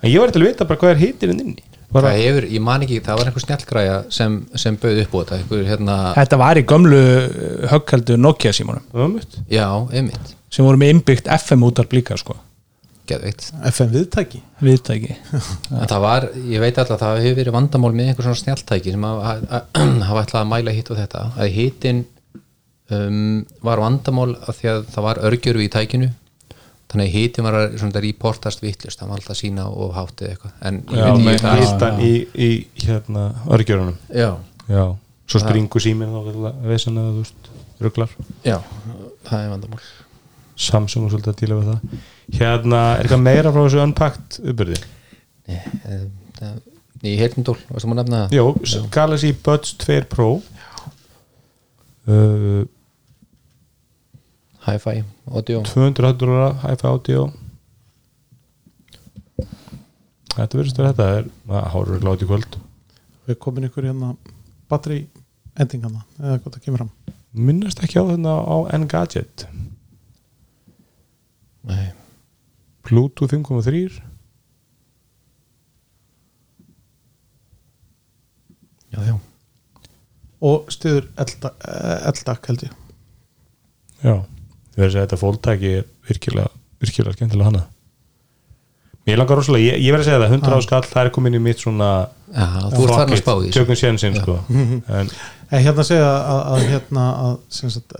[0.03, 1.55] En ég var til að vita bara hvað er hitin inni.
[1.55, 5.18] bara, það hefur, ég man ekki, það var einhver snjallgræja sem, sem bauð upp á
[5.20, 9.18] þetta einhver, hérna, Þetta var í gömlu uh, högkaldu Nokia símónum
[9.50, 10.33] já, einmitt.
[10.52, 12.38] Sem voru með innbyggt FM útarp líka sko.
[13.09, 13.48] geðveikt.
[13.68, 14.40] FM viðtæki.
[14.62, 15.16] Viðtæki.
[15.83, 18.94] En það var, ég veit alltaf að það hefur verið vandamál með einhver svona snjalltæki
[18.94, 19.62] sem hafa
[20.09, 21.24] hafa ætlað að mæla hitt og þetta.
[21.37, 22.05] Að hitin
[22.92, 26.11] um, var vandamál af því að það var örgjörfi í tækinu
[26.92, 30.55] þannig að hitin var að reportast vittlust, það var alltaf sína og hátti eitthvað.
[30.68, 32.50] En hvað hitan í, í
[32.85, 33.96] hérna örgjörunum.
[34.12, 34.31] Já,
[34.68, 34.85] já,
[35.26, 37.52] svo springu þá veist hann að þú veist,
[37.83, 38.59] rugglar já,
[39.28, 39.85] það er vandamál.
[40.62, 42.02] Samsung og svolítið að díla við það.
[42.38, 44.83] Hérna, er eitthvað meira frá þessu unpacked uppbyrði?
[45.48, 45.59] Nei,
[46.38, 46.61] það-
[47.02, 48.35] Í heyrnindól, varstu maður að nefna það?
[48.37, 50.28] Jó, Galaxy Buds 2 Pro.
[52.07, 52.62] Uh,
[54.66, 55.62] hi-fi, audio.
[55.68, 57.25] 200 dólar hi-fi audio.
[60.33, 62.61] Þetta verðist að þetta er að hárur glátt í kvöld.
[63.29, 64.14] Við komin ykkur hérna
[64.70, 65.03] batteri
[65.61, 66.94] endingana eða hvað það kemur fram.
[67.33, 69.46] Minnast ekki á þetta á Engadget
[71.62, 71.92] Nei.
[72.83, 74.01] Bluetooth 5.3
[78.92, 79.14] já, já,
[80.42, 82.75] og stiður eldak held ég.
[84.03, 84.16] Já,
[84.76, 86.50] verði að segja þetta fólktæki er virkilega,
[86.82, 87.62] virkilega skemmtilega hana
[89.06, 91.38] mér langar rosalega, ég, ég verði að segja það 100 á skall, það er komin
[91.38, 91.92] í mitt svona
[92.32, 94.40] já þú ert farin að spá í tökum sénsinn sko.
[95.00, 95.11] En
[95.52, 97.96] En hérna segja að, að, hérna, að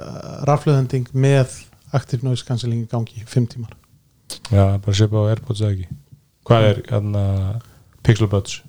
[0.49, 1.59] rafluðending með
[1.93, 3.75] active noise cancelling í gangi í fimm tímar.
[4.49, 5.99] Já, bara sépa á Airpods eða ekki?
[6.49, 7.25] Hvað er hérna
[8.01, 8.63] Pixel Buds?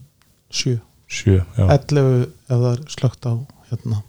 [0.52, 0.76] 7,
[1.08, 1.64] 7, já.
[1.64, 3.34] 11 ef það er slögt á
[3.72, 4.04] hérna,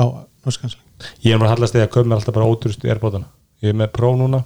[0.00, 0.85] á noise cancelling
[1.24, 3.28] ég er bara hallast því að köpa mér alltaf bara ótrúst Airpodana.
[3.64, 4.42] Ég er með Pro núna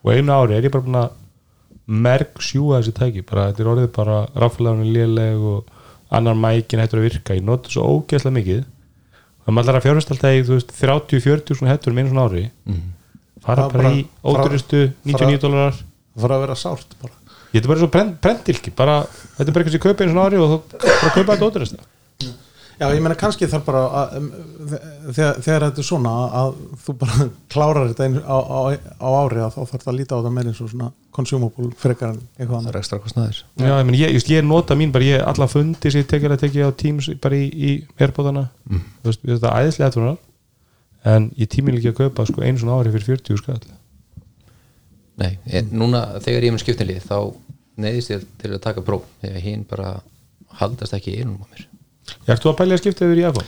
[0.00, 1.16] og einu ári er ég bara búin að
[1.90, 3.24] merk sjúa þessi tæki.
[3.28, 5.70] Bara þetta er orðið bara raflegaðunni léleg og
[6.10, 7.36] annar mækin hættur að virka.
[7.36, 8.64] Ég nota svo ógeðslega mikið.
[9.44, 12.44] Það maður ætlar að fjárhast alltaf í þú veist 30-40 svona hættur einu svona ári.
[13.40, 15.80] Fara Það bara í ótrústu 99 dólarar.
[15.80, 17.16] Það fara að vera sárt bara.
[17.50, 20.38] Þetta bara svo brend, brendilki þetta er bara eitthvað sem ég kaupa einu svona ári
[20.38, 21.80] og þú bara kaupa þetta ótrústu
[22.80, 24.28] Já, ég meina kannski þarf bara að, um,
[25.12, 28.60] þegar, þegar þetta er svona að þú bara klárar þetta einu, á, á,
[28.96, 31.68] á ári að þá þarf það að líta á það meira eins og svona consumable
[31.82, 33.42] frekar en eitthvað það annað er ekstra kostnaður.
[33.60, 36.32] Já, ég, meni, ég, just, ég nota mín bara, ég alla fundi sem ég tekja
[36.32, 38.46] að tekja á Teams bara í, í Airpodana.
[38.70, 38.86] Mm.
[39.02, 40.08] þú veist, þetta er æðislega eftir
[41.10, 43.60] en ég tími ekki að kaupa sko, einu svona ári fyrir 40 skall.
[45.20, 47.16] Nei, en núna þegar ég er með skiptinlið þá
[47.80, 49.98] neyðist ég til að taka próf þegar hinn bara
[50.60, 51.66] haldast ekki einum á mér
[52.26, 53.46] Þú að pælja að skipta yfir í iPhone?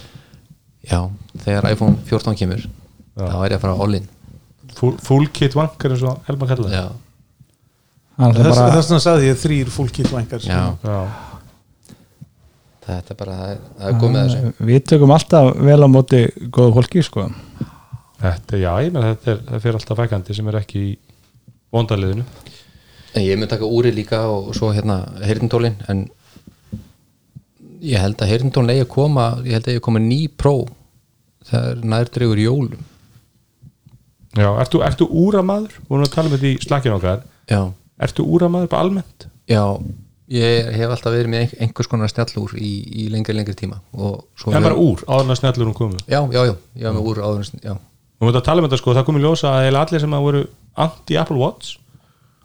[0.82, 0.98] Já,
[1.44, 2.64] þegar iPhone 14 kemur
[3.16, 4.06] þá er ég að fara all in.
[4.76, 6.86] Full, full kit vankar eins og Elma kallar það Já,
[8.22, 10.96] Þess, bara, vegna sagði ég þrýr full kit vængar já, Já.
[12.86, 14.52] þetta er bara það er, það er komið að þessu.
[14.68, 16.20] Við tökum alltaf vel á móti
[16.52, 17.26] góðu fólki sko.
[18.22, 20.90] Þetta, já, ég menn þetta er, það fyrir alltaf fækandi sem er ekki í
[21.74, 22.24] vondaliðinu
[23.12, 26.06] En ég mun taka úri líka og svo hérna heyrnintólin en
[27.83, 30.55] ég held að heyrnintólin eigi að koma ég held að eigi að koma ný pró
[31.49, 32.85] það er nærdregur jólum.
[34.38, 35.75] Já, ert þú, ert þú úramaður?
[35.83, 37.25] Við erum að tala um þetta í slakinu okkar.
[37.51, 37.61] Já,
[38.03, 39.27] Ert þú úramaður bara almennt?
[39.51, 39.61] já
[40.33, 42.71] ég hef alltaf verið með ein- einhvers konar snjallúr í,
[43.03, 45.99] í lengri lengri tíma svo En bara úr, áður en að snjallur hún komu?
[46.09, 48.45] Já, já, já, ég var með úr áður en sn- já, og við erum að
[48.47, 50.42] tala um þetta sko, það komið ljósa að allir sem að voru
[50.87, 51.77] anti-Apple Watch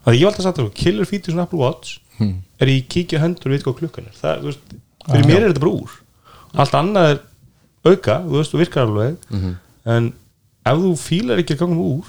[0.04, 2.41] að ég var alltaf að sagt það, killer feature svona Apple Watch Hmm.
[2.60, 4.13] er í kíkja hendur og veit hvað klukkan er.
[4.19, 4.60] Það, veist,
[5.11, 5.89] fyrir mér er þetta bara úr.
[6.57, 7.19] Allt annað er
[7.85, 9.55] auka þú veist, þú virkar alveg Mhm.
[9.85, 10.13] en
[10.65, 12.05] ef þú fílar ekki að ganga um úr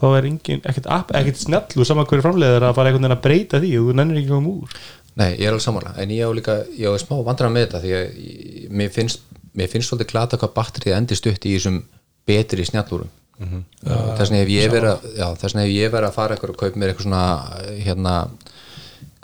[0.00, 3.22] þá er engin, ekkert, app, ekkert snjallu saman hverju framleiðar að fara einhvern veginn að
[3.22, 4.68] breyta því og þú nennir ekki að ganga um úr.
[5.16, 7.80] Nei, ég er alveg sammála en ég á líka, ég á smá vandræða með þetta
[7.84, 9.20] því að ég- mér finnst,
[9.56, 11.82] mér finnst svolítið glata hvað batterið endi stutt í þessum
[12.26, 13.08] betri snjallúrum.
[13.38, 13.62] Mm -hmm.
[14.16, 14.38] þess vegna
[15.62, 17.24] hef ég verið að fara eitthvað og kaupa mér eitthvað svona
[17.84, 18.28] hérna,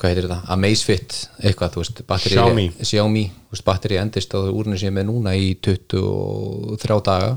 [0.00, 2.66] hvað heitir þetta, Amazfit eitthvað, þú veist, batterið Xiaomi.
[2.80, 7.32] Xiaomi, þú veist, batterið endist og úrinu sem ég er með núna í 23 daga.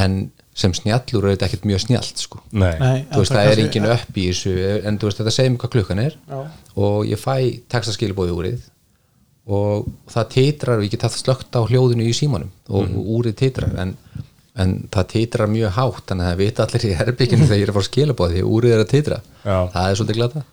[0.00, 0.20] En
[0.56, 2.42] sem snjallúr er þetta ekkert mjög snjallt sko.
[2.52, 4.52] Nei, Nei, þú veist, en það er engin upp í þessu
[4.88, 6.18] en þú veist, þetta segir mér hvað klukkan er.
[6.30, 6.40] Já.
[6.86, 7.34] og ég fæ
[7.72, 8.68] textaskilibóði úrið.
[9.50, 12.52] Og það titrar og ég get haft slögt á hljóðinu í símanum.
[12.70, 13.96] Og úrið titrar en,
[14.54, 17.74] en það titrar mjög hátt þannig að það vita allir í herbygginu þegar ég er
[17.74, 19.20] að því að úrið er að titra.
[19.42, 19.56] Já.
[19.74, 20.44] það er svolítið glata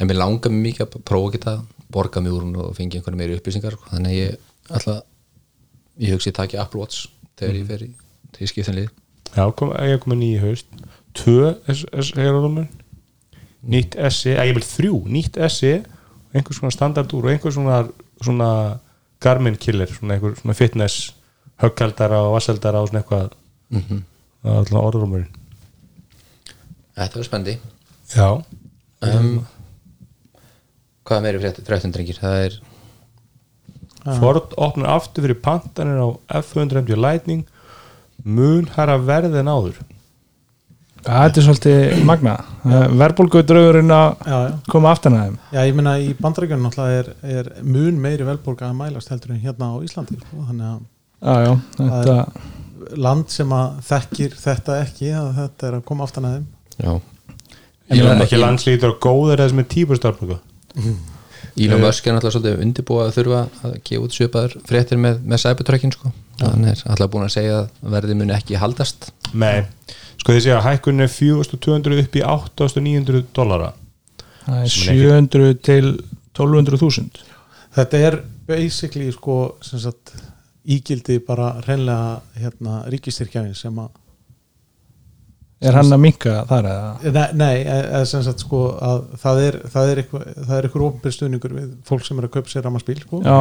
[0.00, 1.54] en mér langar mig mikið að prófa að geta
[1.92, 3.90] borga mig úr hún og fengi einhverju meiri upplýsingar sko.
[3.92, 4.36] þannig að ég
[4.70, 5.02] alltaf
[6.00, 7.08] ég hugsi ég taki Apple Watch
[7.40, 7.90] þegar ég fer í
[8.36, 8.90] til skiptinlið
[9.30, 10.70] Já, kom, ég kom með nýju haust.
[11.14, 12.66] Tvö heyrðarumur
[13.70, 15.72] Nýtt SE, að ég vil þrjú Nýtt SE,
[16.34, 17.82] einhvers svona standardúr og einhvers svona,
[18.24, 18.48] svona
[19.20, 21.10] Garmin killer, svona einhver svona fitness
[21.60, 23.36] höggaldara og vasseldara og svona eitthvað.
[23.70, 24.02] Mhm.
[24.42, 25.28] það er alltaf orðrumurinn
[26.96, 27.56] Þetta var spendi
[28.16, 28.28] Já,
[29.06, 29.46] um,
[31.10, 32.18] Hvað meiri frétt- fréttum drengir?
[32.22, 32.60] Það er
[34.20, 36.08] Ford opnar aftur fyrir pantanir á
[36.40, 37.42] F150 Lightning.
[38.24, 39.80] Mun hæra verð en áður.
[41.00, 42.34] Þetta er svolítið magna
[43.00, 45.36] verbulgu draugurinn að koma aftan að þeim.
[45.54, 49.40] Já, ég meina í bandaríkjunum náttúrulega er, er mun meiri velbólga að mælast heldur en
[49.40, 50.18] hérna á Íslandi.
[50.20, 50.44] Sko.
[50.50, 50.82] þannig að
[51.24, 56.28] já, já, þetta, land sem að þekkir þetta ekki að þetta er að koma aftan
[56.28, 56.46] að þeim.
[56.84, 56.92] Já.
[57.90, 59.98] Ég er ekki landslítur og góður eða sem er típur
[60.74, 61.18] starfbúka
[61.60, 65.40] Elon Musk er náttúrulega svolítið undirbúið að þurfa að gefa út svipaður fréttir með, með
[65.42, 66.12] Cybertruckin sko.
[66.40, 69.08] hann er alltaf búin að segja að verði muni ekki haldast.
[69.32, 69.64] Nei,
[70.20, 73.72] sko þið segja að hækkun er 4200 upp í 8900 dollara.
[74.44, 75.90] Það er Sem er 700 til
[76.38, 77.26] 1200.000
[77.76, 78.18] þetta er
[78.48, 80.14] basically sko sem sagt
[80.70, 83.90] ígildi bara reynlega hérna ríkistyrkjafin sem að
[85.60, 89.58] er hann að minka þar eða Nei, nei eða sem sagt sko að það er,
[89.74, 92.66] það er eitthvað það er eitthvað ofnbyr stuðningur við fólk sem er að kaupa sér
[92.66, 93.22] rammarspíl sko.
[93.24, 93.40] já,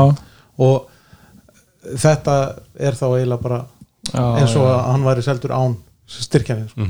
[0.59, 2.39] og þetta
[2.75, 3.61] er þá eiginlega bara
[4.11, 4.73] já, eins og já.
[4.73, 5.77] að hann væri seldur án
[6.09, 6.85] styrkjafin sko.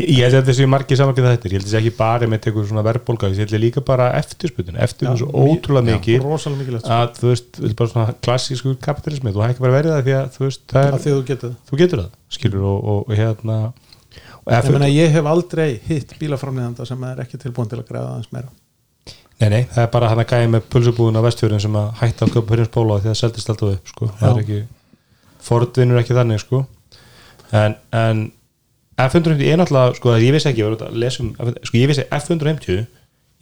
[0.00, 1.96] Ég ég held að þetta séu margir samanlega þetta ég held að þetta sé ekki
[1.98, 6.24] bara með tekur svona verðbólga ég held að líka bara eftirsputun eftirsputun svo ótrúlega mikið
[6.24, 6.94] sko.
[6.96, 10.16] að þú veist, þetta er bara svona klassísku kapitalismi, þú hækki bara verið það því
[10.16, 12.64] að þú veist, það að er, því að þú getur það þú getur það skilur
[12.70, 13.58] og, og, og hérna
[14.50, 18.32] ég, meina, ég hef aldrei hitt bílaframleðanda sem er ekki tilbúin til að græða aðeins
[18.34, 18.52] meira.
[19.40, 22.26] Nei, nei, það er bara hann að gæja með pulsubúðun á vestfjörðin sem að hætta
[22.26, 24.10] að köpa hurins bóla því það seldist alltaf upp, sko.
[24.20, 24.58] Það er ekki,
[25.44, 26.60] Ford vinnur ekki þannig, sko.
[27.54, 28.22] En, en
[28.94, 31.32] F150 er náttúrulega, sko, ég vissi ekki ég var að lesa um,
[31.66, 32.84] sko, ég vissi F150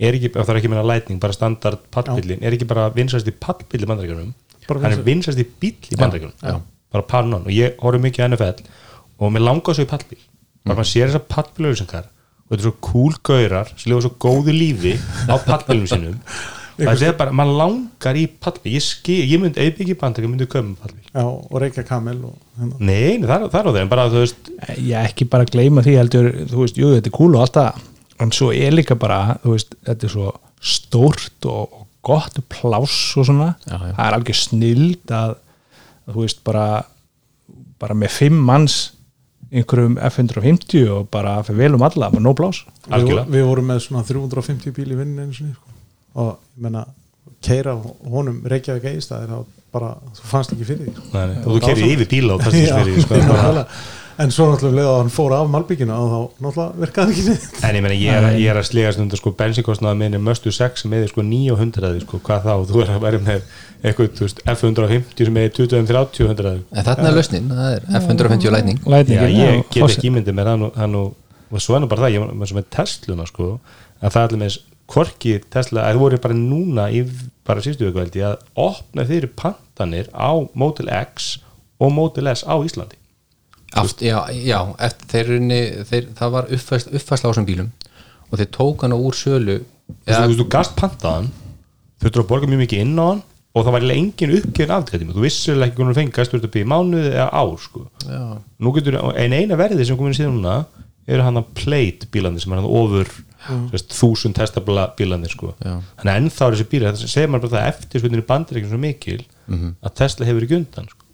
[0.02, 3.34] er ekki, það er ekki meina lightning bara standard pallbílin, er ekki bara vinsast í
[3.36, 4.32] pallbíl í bandaríkjunum,
[4.62, 6.56] Bara hann er vinsast í bíl í bandaríkjunum, já.
[6.94, 8.64] bara pannon og ég horfði mikið NFL
[9.20, 10.22] og mér langaði svo í pallbíl
[10.62, 14.56] bara maður sér þessar pallbílauðsengar og þetta er svo cool gaurar sem lifa svo góðu
[14.56, 14.96] lífi
[15.30, 16.18] á pallbílum sínum.
[16.82, 18.86] Það er bara, maður langar í pallbíl ég,
[19.28, 22.78] ég myndi, ef ekki bandaríkjum myndi köpa pallbíl já, og reykja kamel og, hérna.
[22.80, 24.48] nei, nei, það er, á þeim, bara þú veist.
[24.80, 27.84] Ég ekki bara gleyma því heldur, þú veist, jú, þetta er cool og allt það
[28.24, 30.32] en svo er líka bara, þú veist, þetta er svo
[30.72, 33.52] stórt og, og gott pláss og svona.
[33.68, 33.92] Já, já.
[33.92, 35.36] það er alveg snild að,
[36.08, 36.66] að þú veist, bara
[37.82, 38.76] bara með fimm manns
[39.52, 43.82] einhverjum F150 og bara fyrir vel um alla, með no pláss við, við vorum með
[43.86, 45.74] svona 350 bíl í vinnu einu sinni sko.
[46.22, 46.86] og ég menna
[47.42, 51.10] keira honum Reykjavík eigistæðir þá bara, þú fannst ekki fyrir því sko.
[51.12, 53.66] nei, nei, og þú kerið yfir bíla og það Já, fyrir því, sko, bara.
[54.20, 57.60] En svo náttúrulega leða hann fór af Malbygginu og þá náttúrulega virkaði ekki neitt.
[57.64, 60.84] En ég meina, ég er, ég er að slegast undir sko bensinkostnaða minni Möstu 6
[60.84, 63.46] sem eða sko 900 sko, hvað þá, þú er að vera með
[63.82, 68.56] eitthvað, þú veist, F150 sem eða 20-30 hundraði en þarna er lausnin, það er F150
[68.56, 68.82] Lightning.
[69.16, 71.06] Já, ég get ekki ímyndið mér nú,
[71.52, 73.48] og svo er nú bara það, ég var með með Tesluna sko,
[74.02, 74.60] að það allir með
[74.92, 77.02] hvorki Tesla, að það voru bara núna í
[77.46, 81.36] bara síðustu viku held ég að opna fyrir pantanir á Model X
[81.82, 82.98] og Model S á Íslandi
[83.72, 85.30] Aft, já, já, eftir
[85.88, 87.70] þeir, það var uppfæsla, uppfæsla á þessum bílum
[88.28, 89.58] og þeir tók hana úr sölu
[90.04, 91.30] þú veist, þú gast pantaðan
[92.02, 95.16] þurftur að borga mjög mikið inn á hann og það var eiginlega engin uppgefin afgæðtíma
[95.16, 97.82] þú vissir ekki hvernig þú fengast, þú ert að byggja mánuði eða ár sko.
[98.76, 100.54] getur, en eina verði sem komin síðan núna
[101.12, 103.10] eru hann að plate bílandi sem er hann ofur
[103.92, 105.52] þúsund testabla bílandi sko.
[105.60, 108.70] Þannig að ennþá er þessi bílar það segir maður bara það eftir í bandir ekki
[108.70, 109.20] svo mikil
[109.82, 111.04] að Tesla hefur ekki undan sko.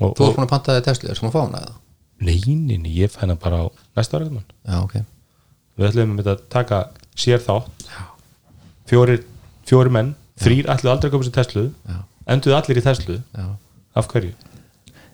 [0.00, 1.76] Og, þú ert búin að panta þig Tesla, er sem að fá hana eða?
[2.20, 4.44] nei, nei, nei, ég fæna bara á næsta ára mann.
[4.66, 4.96] já, ok,
[5.78, 6.82] við ætlum að taka
[7.16, 7.88] sér þátt.
[8.90, 9.20] Fjóri,
[9.68, 11.96] fjóri menn þrýr ætlu aldrei að koma sér Teslu Já.
[12.32, 13.44] enduðu allir í Teslu já,
[13.94, 14.32] af hverju?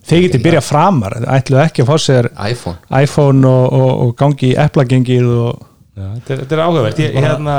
[0.07, 2.79] þeir geti byrja framar, ætluðu ekki að fá sér iPhone.
[3.03, 5.65] iPhone og, og, og gangi í eplagengið og
[5.97, 6.99] Já, þetta, er, þetta er áhugavert.
[7.01, 7.53] Ég, hérna,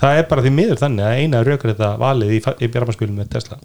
[0.00, 3.28] það er bara því miður þannig að eina rökur þetta valið í, í bjármarspilum með
[3.34, 3.58] Tesla.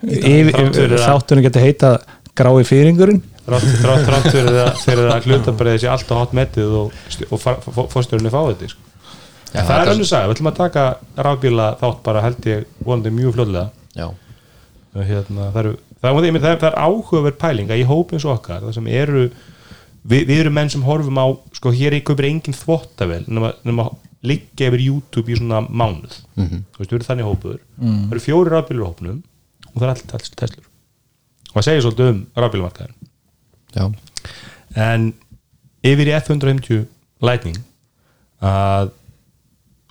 [0.00, 1.90] Þáttunum geti heita
[2.40, 2.64] grái
[3.82, 6.96] þrátt- þrátt fyrir að, fyrir að hlutabræði sé alltaf hot metið og,
[7.30, 8.86] og fórstjórunni fá þetta sko.
[9.50, 10.82] Já, það er önnur sagði, við ætlum að taka
[11.26, 13.64] rafbíla þátt bara held ég vonandi mjög fljóðlega
[13.98, 14.04] já,
[14.94, 15.72] og hérna, það, eru,
[16.04, 19.24] það, það, það er áhugaverð pæling að í hópin svo okkar það sem eru
[20.06, 21.26] við, við erum menn sem horfum á
[21.58, 23.88] sko hér er kaupir engin þvottavel nema, nema
[24.22, 26.14] liggja yfir YouTube í svona mánuð.
[26.38, 26.62] Mhm.
[26.76, 27.58] þú veist, við erum þannig hópur.
[27.80, 29.18] Það eru fjóri rafbílur á hópnum
[29.70, 30.69] og það er allt, allt Teslur
[31.50, 32.94] og það segir svolítið um rafbílumarkaðin
[33.76, 33.84] já,
[34.86, 35.10] en
[35.86, 36.86] yfir í F150
[37.26, 37.58] Lightning
[38.40, 38.90] að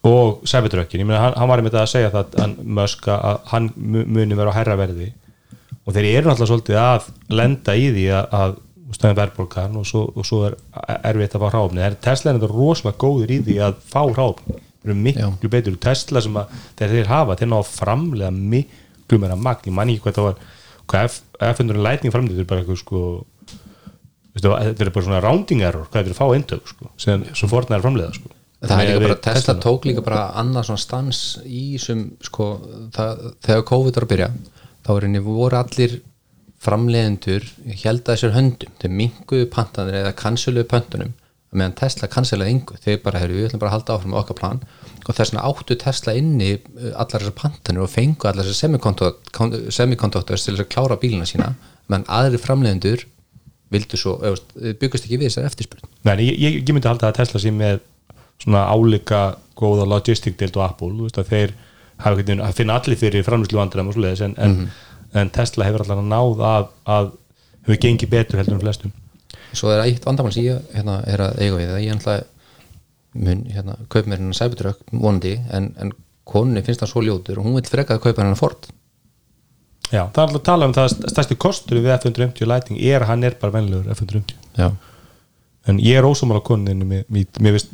[0.09, 3.65] og Cybertruckin, ég meina hann, hann var einmitt að segja það hann, Musk að hann
[3.75, 5.09] mu- muni vera á herraverði
[5.83, 8.53] og þeir eru náttúrulega svolítið að lenda í því að, að
[8.95, 10.55] stæðin verðbólkan og og svo er
[11.11, 14.55] erfitt að fá hráfni er Tesla er þetta rosalega góður í því að fá hráfni
[14.55, 19.19] þeir eru miklu betur Tesla sem að þeir, þeir hafa, þeir ná að framlega miklu
[19.19, 20.39] meira magn, ég man ekki hvað það var
[20.89, 21.21] hvað F,
[21.51, 23.03] F100 Lightning er bara eitthvað sko
[24.33, 27.25] veistu, þetta er bara svona rounding error hvað þetta er að fá eintök sko, sem,
[27.51, 28.31] Fortnite er framlega sko.
[28.65, 32.51] það er líka bara Tesla tók líka bara annað svona stans í sem sko,
[32.95, 34.29] það, þegar COVID var að byrja
[34.85, 35.99] þá er henni voru allir
[36.59, 37.45] framleiðendur
[37.83, 41.13] held að þessar höndum þeir minguðu pantanir eða kansiluðu pöntunum
[41.55, 44.59] meðan Tesla cancelaði yngu þeir bara, heyrðu, við ætlum bara að halda áfram okkar plan.
[45.05, 50.45] Og þess vegna áttu Tesla inni uh, allar þessar pantanir og fengu allar þessar semikonduktors
[50.45, 51.55] til að klára bílina sína
[51.89, 53.05] meðan aðri framleiðendur
[53.73, 55.89] vildu svo, veist, þau byggust ekki við þessar eftirspurn.
[56.05, 57.81] Nei, ég, ég, ég myndi halda að Tesla sé með
[58.41, 59.23] svona álíka
[59.59, 61.55] góða logistik deild og Apple, þú veist að þeir
[61.99, 64.55] hafa að finna allir fyrir framlýslu vandræðum og svoleiðis en, en,
[65.17, 67.11] en Tesla hefur allan að náð að, að
[67.65, 68.93] hefur gengið betur heldur en flestum
[69.53, 72.17] svo er eitt vandamál sem ég hérna, er að eiga við að ég ætla
[73.19, 75.93] mun hérna, kaup mér hennar Cybertruck vonandi en, en
[76.29, 78.67] konni finnst það svo ljótur og hún vil freka að kaupa hennar Ford.
[79.89, 83.01] Já, það er alltaf að tala um það að stærsti kostur við F150 Lighting er
[83.01, 84.67] að hann er bara venlegur F150 já,
[85.71, 87.25] en ég er ósámála koninu mér, mér,
[87.57, 87.73] finnst-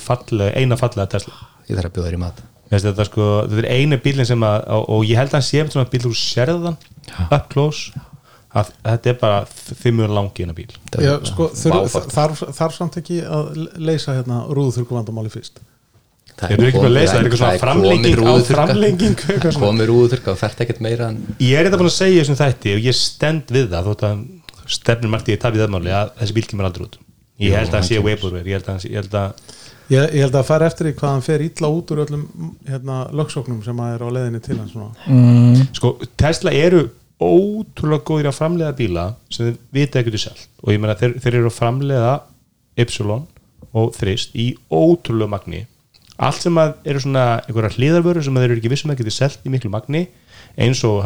[0.00, 1.36] fallega, eina fallega Tesla.
[1.68, 2.40] Ég þarf að bjóða þér í mat.
[2.70, 5.66] Finnst þetta, sko, þetta er eini bílinn sem að og, ég held að hann sé
[5.68, 6.80] svona bíl úr sérðan
[7.28, 7.92] up close
[8.56, 9.38] að þetta er bara
[9.82, 10.68] fimmur langi innan bíl.
[11.02, 15.60] Já, sko, þarf, þarf samt ekki að leysa hérna rúðuþurku vandamáli fyrst.
[16.36, 19.22] Það eru ekki búin að leysa, það er eitthvað svona framlenging á framlenging
[19.56, 22.74] komið rúðurka og fært ekkert meira en Ég er þetta búin að segja þessum þætti
[22.76, 24.24] og ég stend við það þótt að
[24.76, 26.98] stefnir margt ég tafið það máli að þessi bíl kemur aldrei út.
[27.40, 29.56] Ég held að hann sé Weiborver ég held að, ég held að
[29.92, 32.22] ég, ég held að fara eftir því hvað hann fer illa út úr öllum
[32.68, 36.86] hérna, lögsóknum sem að er á leiðinni til hans mm, sko, Tesla eru
[37.22, 40.42] ótrúlega góðir að framleiða bíla sem þeir vita ekkert í sjálf.
[40.64, 42.12] Og ég meina þeir, þeir eru að framleiða
[42.82, 43.24] Ypsilon
[43.76, 45.62] og Þrist í ótrúlega magni.
[46.16, 49.42] Allt sem að eru svona einhverja hliðarvöru sem þeir eru ekki vissum að geti selt
[49.44, 50.06] í miklu magni
[50.56, 51.02] eins og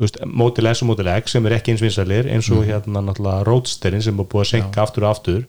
[0.00, 3.46] veist, Model S og Model X sem er ekki eins vinsalir eins og hérna náttúrulega
[3.48, 5.46] Roadsterin sem er búið að senka aftur og aftur.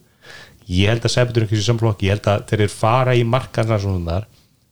[0.71, 3.79] Ég held að Cybertruck er ekki samflokki, ég held að þeir eru fara í markaðna
[3.81, 4.29] svona þar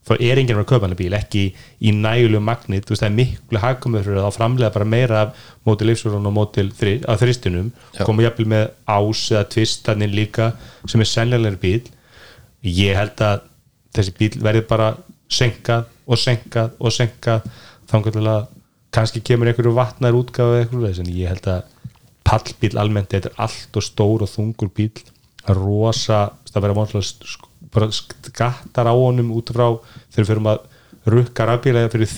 [0.10, 1.43] þá er enginn að vera að kaupa hann bíl, ekki
[1.86, 5.22] í nægulegu magnit, þú veist það er miklu hagkomur fyrir að þá framlega bara meira
[5.22, 7.72] af Model Y og Model 3, að þristinum.
[8.01, 10.51] Koma jafnvel með ás eða tvistaninn líka
[10.89, 11.91] sem er sennilegur bíl
[12.66, 13.43] ég held að
[13.95, 14.93] þessi bíl verði bara
[15.32, 17.45] senkað og senkað og senkað.
[17.89, 18.47] Að
[18.93, 21.64] kannski kemur einhverju vatnar eða eitthvað en ég held að
[22.26, 24.91] pallbíl almennt þetta er allt og stór og þungur bíl
[25.49, 29.67] rosa, það verður vonlega bara skattar á honum út frá
[30.09, 32.11] þegar við fyrir að rukka rafbíla fyrir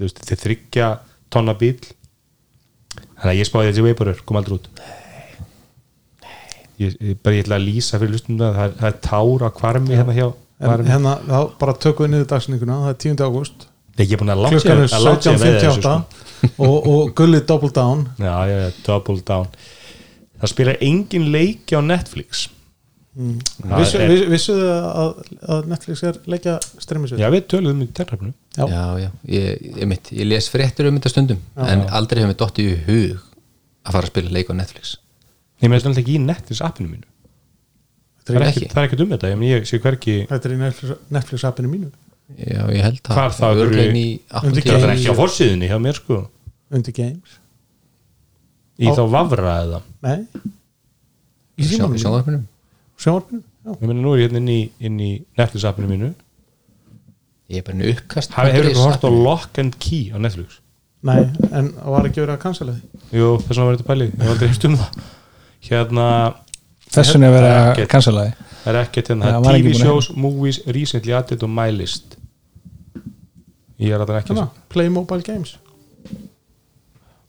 [0.00, 0.88] veist, þeir þryggja
[1.32, 1.78] tonna bíl
[3.16, 4.66] þannig að ég spáði þessi veiburur kom aldrei út.
[6.76, 9.46] Ég, ég, bara ég ætla að lýsa fyrir lustum það, það er, það er tár
[9.46, 13.24] á kvarmi hérna hjá en hérna, þá bara tökum við niður dagsninguna það er 10.
[13.26, 15.94] ágúst, klukkan er 17.58
[16.64, 18.04] og, og gullið double down.
[18.20, 19.48] Já, já, já, double down.
[20.36, 22.46] Það spilar engin leiki á Netflix
[23.16, 25.12] Það Vissu, er- viss, vissuðu að,
[25.54, 28.66] að Netflix er leikja streymisveit já, við töluðum í terrafnu Já.
[28.68, 32.38] já, já, ég, ég, mitt, ég les fréttur um þetta stundum en aldrei hefur mér
[32.42, 33.22] dottið í hug
[33.86, 34.96] að fara að spila leik á Netflix.
[35.64, 37.06] Ég með þetta ekki í Netflix appinu mínu.
[38.26, 38.60] Það er ekki.
[38.66, 41.44] ekkert- það er ekkert um þetta ég, ég sé hverki þetta er í Netflix, Netflix
[41.48, 41.90] appinu mínu.
[42.36, 43.16] Já, ég held það
[44.66, 44.66] TV.
[44.66, 46.18] það er ekki á forsíðunni hjá mér sko.
[46.74, 47.36] Undir games.
[48.82, 49.80] Í Á- þá vafra eða?
[50.04, 50.26] Nei.
[51.56, 52.44] Í Sjá- símanum
[53.02, 56.12] sjónvarpinu ég meina nú er ég hérna inn í, inn í Netflix appinu mínu.
[57.50, 59.10] Ég er bara í uppkast Hafi, hefur ykkur hort á.
[59.10, 60.60] Lock and Key á Netflix?
[61.06, 61.20] Nei,
[61.54, 63.02] en var ekki verið að cancela því?
[63.14, 65.00] Jú, þess vegna var þetta pælið, ég var aldrei hefst um það.
[65.66, 66.06] Hérna
[66.96, 68.46] þessun er verið er að cancela því.
[68.62, 72.16] Það er ekkert hérna, er TV shows, movies, recently added og my list.
[73.82, 75.56] Ég er að það ekki Hérna, Play Mobile Games.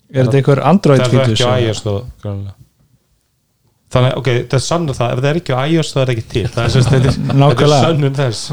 [0.07, 1.93] Er þetta einhver Android það er það fítus ekki iOS þó,
[2.23, 2.55] greinilega.
[3.95, 6.13] Þannig, ok, það er sann það ef það er ekki á iOS þá er það
[6.15, 6.45] ekki til.
[6.53, 8.43] Það er, sérst, þetta, er- þetta er sönnun þess.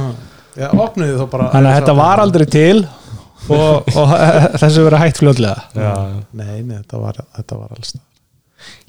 [0.55, 2.79] Já, opnuði þá bara þannig að þetta var aldrei til
[3.51, 4.13] og, og
[4.63, 5.69] þessu verið hægt fljótlega.
[5.75, 5.95] Já,
[6.39, 8.03] nei, nei, þetta var, þetta var alls það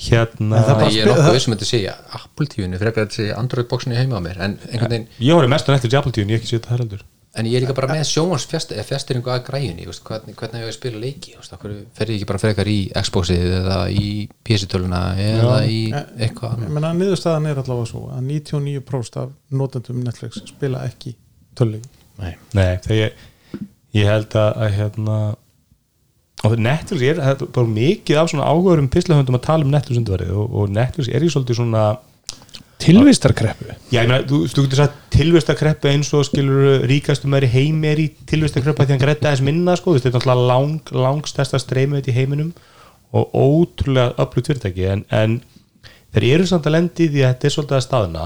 [0.06, 3.68] hérna það ég er nokkuð vissum að þetta segja Apple TV-inu frekar þetta segja Android
[3.72, 6.32] boxinu heima á mér en einhvern veginn ég horfði mest á Netflix Apple TV en
[6.32, 7.04] ég ekki séð þetta heldur
[7.36, 11.36] en ég er líka bara með sjónvarsfjasteringu að græjunni, hvernig, hvernig ég að spila leiki
[11.98, 14.08] fer ég ekki bara frekar í Xboxið eða í
[14.48, 16.74] PC-töluna eða í eitthvað ég annað.
[16.78, 21.16] menna niðurstaðan er allavega svo að 99% af notendum Netflix spila ekki
[21.58, 22.36] töluleiki Nei.
[22.56, 23.26] Nei, ég,
[23.96, 25.20] ég held að, að hérna
[26.62, 30.46] Netflix er það er bara mikið af svona áhugarum pislahöndum að tala um Netflix og,
[30.46, 31.86] og Netflix er í svolítið svona
[32.86, 33.74] tilvistarkreppu?
[33.90, 37.92] Já, ég meina, þú, þú getur sagt tilvistakreppu eins og skilur ríkastum er í heimi
[37.92, 41.62] er í tilvistakreppu að því hann grætta þess minna sko, þetta er náttúrulega lang, langstærsta
[41.62, 42.54] streymið í heiminum
[43.16, 45.38] og ótrúlega öflugt fyrirtæki en, en
[46.16, 48.26] þeir eru samt að lendi í því að þetta er svolítið að staðna.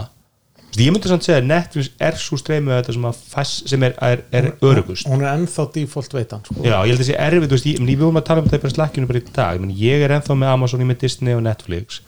[0.78, 3.96] Ég myndi samt segja að Netflix er svo streymið þetta sem, að fæs, sem er,
[4.06, 6.60] er, er örugust hún er ennþá default veitan sko.
[6.62, 8.44] Já, ég held að það sé erfið, þú veist, ég, ég, við vorum að tala
[8.44, 11.38] um þetta bara slakkinu bara í dag, ég, er ennþá með Amazon, ég með Disney
[11.40, 12.00] og Netflix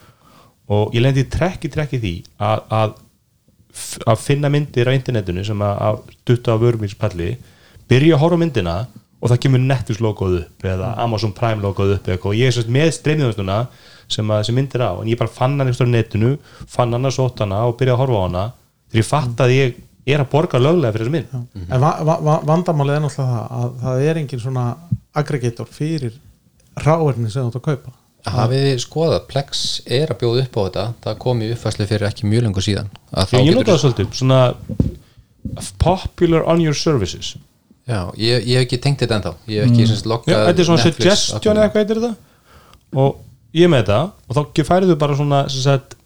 [0.71, 2.13] og ég lendi trekk í trekk í því
[2.47, 2.95] að, að,
[4.13, 7.31] að finna myndir á internetinu sem að, að dutta á vörumýrspalli
[7.91, 8.75] byrja að horfa myndina
[9.21, 12.55] og það kemur Netflix logoð upp eða Amazon Prime logoð upp eða og ég er
[12.55, 13.59] sérst með streymjóðustuna
[14.11, 16.33] sem sem myndir á en ég bara fann hann eftir netinu
[16.67, 18.43] fann hann að sóta hana og byrja að horfa á hana.
[18.91, 19.77] Þegar ég fatt að ég
[20.11, 21.67] er að borga löglega fyrir þessu mynd.
[21.69, 24.65] En va va va vandamálið er náttúrulega það að það er engin svona
[25.21, 26.17] aggregator fyrir
[26.81, 30.61] ráverni sem þú ert að kaupa hafið þið skoðað, Plex er að bjóða upp á
[30.61, 30.83] þetta?
[31.05, 33.81] Það kom í uppfæslu fyrir ekki mjög lengur síðan að ég, ég getur- nota það
[33.85, 34.41] svolítið svona
[35.81, 37.35] popular on your services.
[37.89, 39.33] Já, ég, ég hef ekki tengt þetta ennþá.
[39.49, 40.03] Ég hef ekki mm.
[40.11, 42.13] Loggað þetta er svona suggestion eða hvað heitir þetta?
[43.01, 43.17] Og
[43.57, 45.97] ég með þetta og þá færið þú bara svona sem sagt,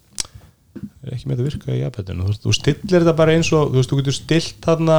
[1.12, 3.92] ekki með þetta virka í aðbættinu þú, þú stillir þetta bara eins og þú veist,
[3.92, 4.98] þú getur stilt þarna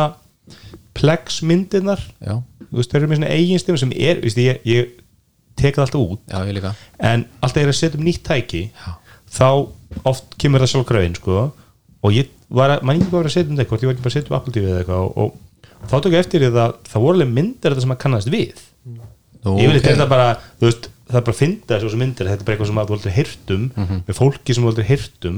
[0.97, 2.05] plex myndirnar.
[2.21, 2.37] Já,
[2.69, 4.95] þú veist, þeir eru með svona eigin stifum sem er, veist, ég, ég
[5.57, 6.21] tek það alltaf út.
[6.31, 6.71] Já, ég líka.
[6.99, 8.63] En alltaf er að setja um nýtt tæki
[9.37, 9.47] þá
[10.07, 11.41] oft kemur það sjálfgröfin sko,
[12.03, 14.13] og ég var að, mann ekki bara að setja um hvort ég var ekki bara
[14.13, 16.75] að setja um Apple TV eða eitthvað og, og þá tók ég eftir því að
[16.91, 18.61] það voru alveg myndir þetta sem að kannast við.
[19.45, 19.85] Nú, ég vil ok.
[19.89, 20.29] þetta bara,
[20.59, 22.79] þú veist það er bara að finna þessu þessu myndir, þetta er bara eitthvað sem
[22.81, 23.99] að þú aldrei hirtum Mhm.
[24.07, 25.37] með fólki sem þú aldrei hirtum.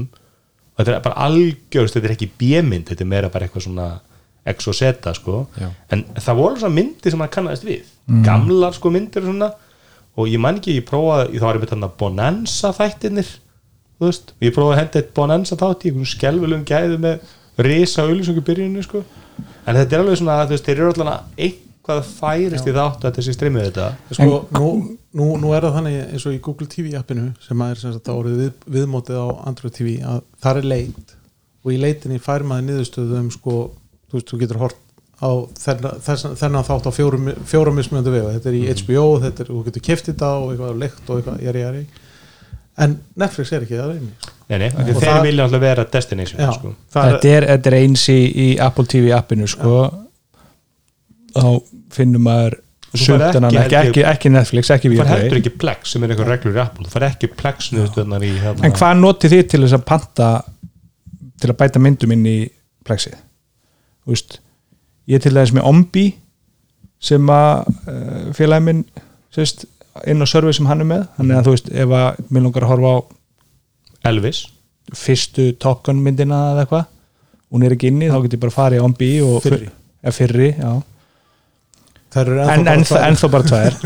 [0.78, 3.88] Og þetta er bara algjörst, þetta er ekki B-mynd þetta er meira bara eitthvað svona
[4.50, 5.68] X og Z sko, Já.
[5.92, 7.82] en það voru svona myndir sem að kannast við,
[8.24, 9.50] gamlar sko myndir og svona,
[10.18, 13.32] og ég man ekki ég prófaði, þá var ég með þarna Bonanza þættirnir,
[13.98, 14.32] þú veist.
[14.42, 17.34] Ég prófaði að henda eitt Bonanza þátt í einhvern skelvelum gæðu með
[17.66, 19.02] risa auðlýsingu byrjunni sko,
[19.66, 23.20] en þetta er alveg svona þú veist, þeir eru allan eitthvað færist í þátt að
[23.20, 23.88] þessi streymið þetta.
[24.18, 24.70] Sko, nú,
[25.20, 27.94] nú, nú er það þannig eins og í Google TV appinu sem að er sem
[27.96, 31.16] sagt að orðið við, viðmótið á Android TV að það er leit.
[31.60, 33.56] Og í leitinni fær maður niðurstöðu um sko,
[34.08, 34.78] þú veist, þú getur hort
[35.20, 36.00] á þennan,
[36.40, 39.84] þennan þátt á fjórum, fjórum mismunandi vega, þetta er í HBO þetta er, þú getur
[39.90, 41.80] keft þetta og eitthvað leikt og eitthvað, ég er ég er
[42.80, 44.12] en Netflix er ekki það reyni
[44.50, 46.72] Nei, nei, þeir það- vilja alltaf vera destination Já, sko.
[46.94, 49.74] það er, þetta er, þetta er eins í, í Apple TV appinu sko.
[51.36, 51.44] Þá
[51.94, 52.56] finnum maður
[52.90, 56.10] sumtanan ekki, ekki, ég- ekki, ekki Netflix, ekki þú fær heldur ekki plex sem er
[56.14, 56.86] eitthvað reglur í Apple.
[56.88, 58.64] Þú fær ekki plex niðurstöðnar í hérna.
[58.66, 60.30] En hvað notið þið til þess að panta
[61.40, 62.38] til að bæta myndum inn í
[62.88, 63.14] Plexið?
[64.02, 64.40] Þú veist
[65.10, 66.04] ég er til dæmis með Ombi
[67.10, 68.82] sem að uh, félagi minn
[69.34, 69.64] sérst,
[70.10, 72.66] inn á servi sem hann er með þannig að þú veist, ef að minn langar
[72.66, 72.98] að horfa á
[74.10, 74.44] Elvis
[74.96, 76.88] fyrstu Top Gun myndina eða eitthvað
[77.50, 79.68] hún er ekki inni, þá getur ég bara farið í Ombi og Fyrri.
[80.04, 80.48] ja, fyrri
[82.16, 83.76] en, en, en þó bara tvær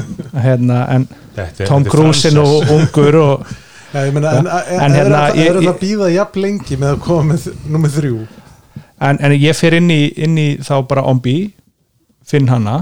[0.45, 1.07] hérna, en
[1.37, 2.47] er- Tom er Cruise er nú
[2.77, 3.53] ungur og
[3.95, 6.79] Já, ég meina, en, en, En en hérna, er, er það að býða jafn lengi
[6.81, 8.17] með að koma með nummið þrjú
[9.09, 11.37] en, en ég fer inn í, inn í þá bara Ombi
[12.25, 12.81] finn hana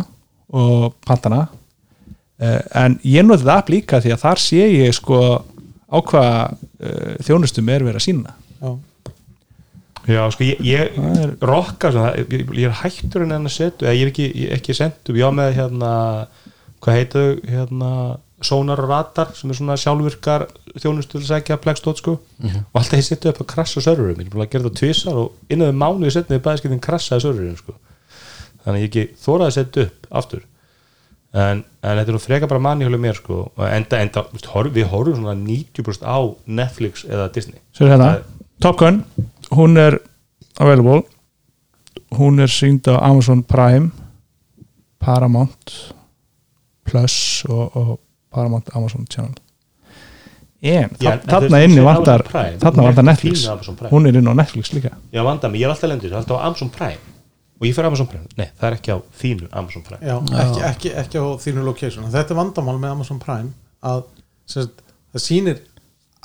[0.53, 1.47] og pantana.
[2.43, 5.19] Uh, en ég noti það app líka því að þar sé ég sko
[5.93, 8.73] á hvað uh, þjónustum er verið að sína Já.
[10.11, 13.95] Já, sko, ég, ég er- rokka svona, ég, ég er hættur en að setja, eða
[13.95, 14.27] ég er ekki,
[14.59, 15.93] ekki sendt ég á með hérna,
[16.83, 17.91] hvað heitu hérna,
[18.47, 22.19] Sonar og Radar sem er svona sjálfvirkar þjónustu til að segja plekstótt sko.
[22.43, 25.19] Og alltaf ég setja upp að krassa serverum ég er búin að gera það tvisar
[25.23, 27.77] og innan við mánuði setna við bæðiskeitin krassaði serverum sko.
[28.63, 30.45] Þannig að ég ekki þóraði að setja upp aftur.
[31.33, 34.27] En, en þetta er nú freka bara manni hjá mér sko og enda, enda,
[34.69, 37.63] við horfum svona 90% á Netflix eða Disney.
[37.79, 38.19] Hérna,
[38.61, 39.01] Top Gun
[39.57, 39.99] hún er
[40.61, 41.03] available.
[42.13, 43.91] Hún er sínd á Amazon Prime
[45.01, 45.95] Paramount
[46.85, 48.01] Plus og, og
[48.33, 49.39] Paramount Amazon Channel.
[50.63, 53.47] En en þarna inni vantar þarna vantar Netflix.
[53.91, 54.95] Hún er inn á Netflix líka.
[55.11, 57.01] Já, vanda mig, ég er alltaf lendur, alltaf á Amazon Prime.
[57.63, 60.03] Og ég fyrir Amazon Prime, nei, það er ekki á þínu Amazon Prime.
[60.03, 62.09] Já, ekki, ekki, ekki á þínu location.
[62.11, 63.53] Þetta er vandamál með Amazon Prime
[63.87, 64.05] að
[64.51, 64.83] sagt,
[65.15, 65.61] það sýnir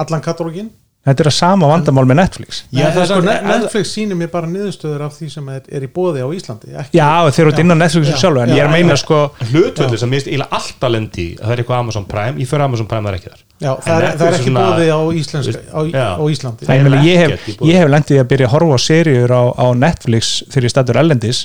[0.01, 0.71] allan katalógin
[1.07, 2.61] þetta er að sama vandamál með Netflix.
[2.75, 5.89] Já, það er sko, Netflix sýnir mér bara niðurstöður af því sem er, er í
[5.97, 8.63] bóði á Íslandi ekki, já þeir eru inn á Netflix Já, sjálf en já, ég
[8.67, 9.19] er meina sko
[9.51, 13.07] Hlutvöldu sem minnst eiginlega alltaf lendi það er eitthvað Amazon Prime, ég fyrir Amazon Prime,
[13.07, 13.43] það er ekki þar.
[13.57, 16.07] Já, það, er, það er ekki svona- bóði á, íslenska, á, Já.
[16.13, 16.67] á Íslandi.
[16.67, 20.33] Nei, ég, ég, hef, hef lendið að byrja að horfa á seríur á, á Netflix
[20.51, 21.39] þegar ég stættur ellendis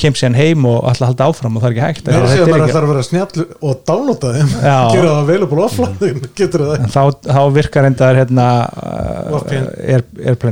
[0.00, 2.20] kem síðan heim og ætla að halda áfram og það er ekki hægt er Þetta
[2.20, 4.52] að er ekki- þarf að vera snjall og downloada þeim.
[4.94, 5.96] Gera það available offline
[6.84, 8.46] En þá, þá virkar enda hérna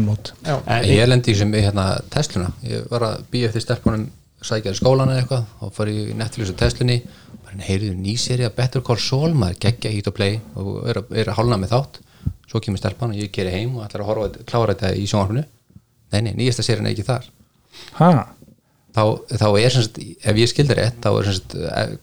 [0.05, 0.33] mode.
[0.45, 2.51] Já, En ég lendi sem við hérna Tesluna.
[2.67, 4.09] Ég var að býja eftir stelpunum
[4.45, 7.01] sækjaði skólan eða eitthvað og fór í Netflix og Teslunni
[7.43, 11.33] bara heyrðu nýserja Better Call Saul maður geggja hít og play og er, að- er
[11.33, 11.99] að hálna með þátt.
[12.49, 15.09] Svo kemur stelpan og ég geri heim og ætlar að horfa að klára þetta í
[15.11, 15.45] sjónvarpinu.
[16.13, 17.27] Nei, nei, nýjasta serien er ekki þar.
[17.99, 18.09] Ha,
[18.99, 21.95] þá, þá er sem sagt, ef ég skildi rétt þá er sem sagt eh,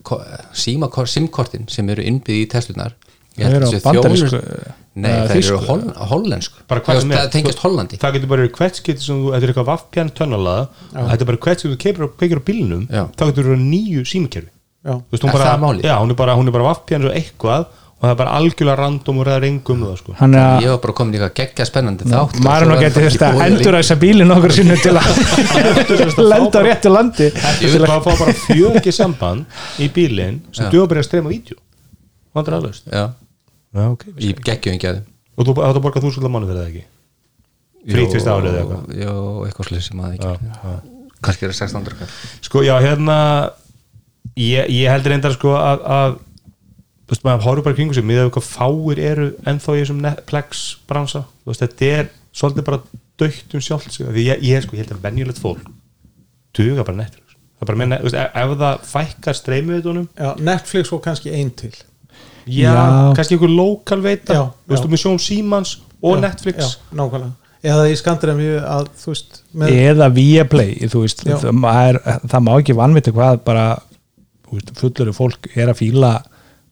[1.12, 2.96] simkortin sem eru innbyggði í Teslunar
[3.36, 4.42] Það eru á bandarísku-
[4.96, 7.10] Nei, það eru hol, hollensku Bara hvað sem.
[7.12, 10.12] Það tengist Hollandi það getur bara verið hvert skipti sem þú, þetta er eitthvað vaffpjarn
[10.16, 10.62] tönnalaða
[10.94, 14.52] þetta er bara hvert skipti þú keipir, kveikir á bílnum þá getur verið nýju símakerfi
[14.86, 14.94] Já.
[15.02, 15.84] Þú veist, hún Er bara, það málið?
[15.90, 17.64] já, hún er bara, hún er bara vaffpjarn og eitthvað
[17.96, 20.16] og það er bara algjörlega random og ræðar engum það sko.
[20.20, 23.24] Hann er Ég var bara komin í eitthvað geggja spennandi þátt maður nú getur þurft
[23.28, 25.06] að endur þess að bílinn okkur sinni til að
[26.34, 27.30] lenda á réttu landi.
[27.32, 31.58] Þú það fá bara fjöki samband í bílinn sem duða bara að streyma vídeo?
[32.36, 33.06] Vandræðalaust Já,
[33.76, 34.92] Já, ok í geggjum ekki.
[34.92, 35.02] að
[35.36, 36.84] Og þú átt að borga þúsund mánu fyrir það ekki?
[37.96, 38.94] Frítt fyrsta árið eða eitthvað?
[39.00, 39.14] Já,
[39.48, 40.76] eitthvað slið sem að Já, ekki.
[41.26, 42.14] Kannski er það 1600 kall.
[42.46, 43.18] Sko, já, hérna
[44.40, 46.16] ég, ég heldur reyndar sko að, að
[47.06, 50.04] þú veist, maður horfður bara kringu sig miðað við hvað fáir eru ennþá í þessum
[50.06, 52.82] Netflix bransa, þú veist, þetta er svolítið bara
[53.22, 55.70] dögt um sjálft sig því ég, ég, sko, ég held að venjulegt fólk
[56.56, 57.36] duga bara Netflix.
[57.56, 61.54] Það er bara þú veist, ef, ef það fækkar streymiðutunum Já, Netflix og kannski ein
[61.56, 61.72] til.
[62.46, 63.14] Já, Já.
[63.16, 64.36] kannski einhver lokal veita.
[64.36, 64.92] Já, þú veist, já.
[64.92, 66.58] með Sjón Símans og Já, Netflix.
[66.58, 67.34] já, nákvæmlega.
[67.66, 72.52] Eða í Skandinavíu að þú veist með, eða Viaplay þú veist, það, maður, það má
[72.60, 73.64] ekki vanvita hvað bara
[74.46, 76.12] þú veist, fullur fólk er að fíla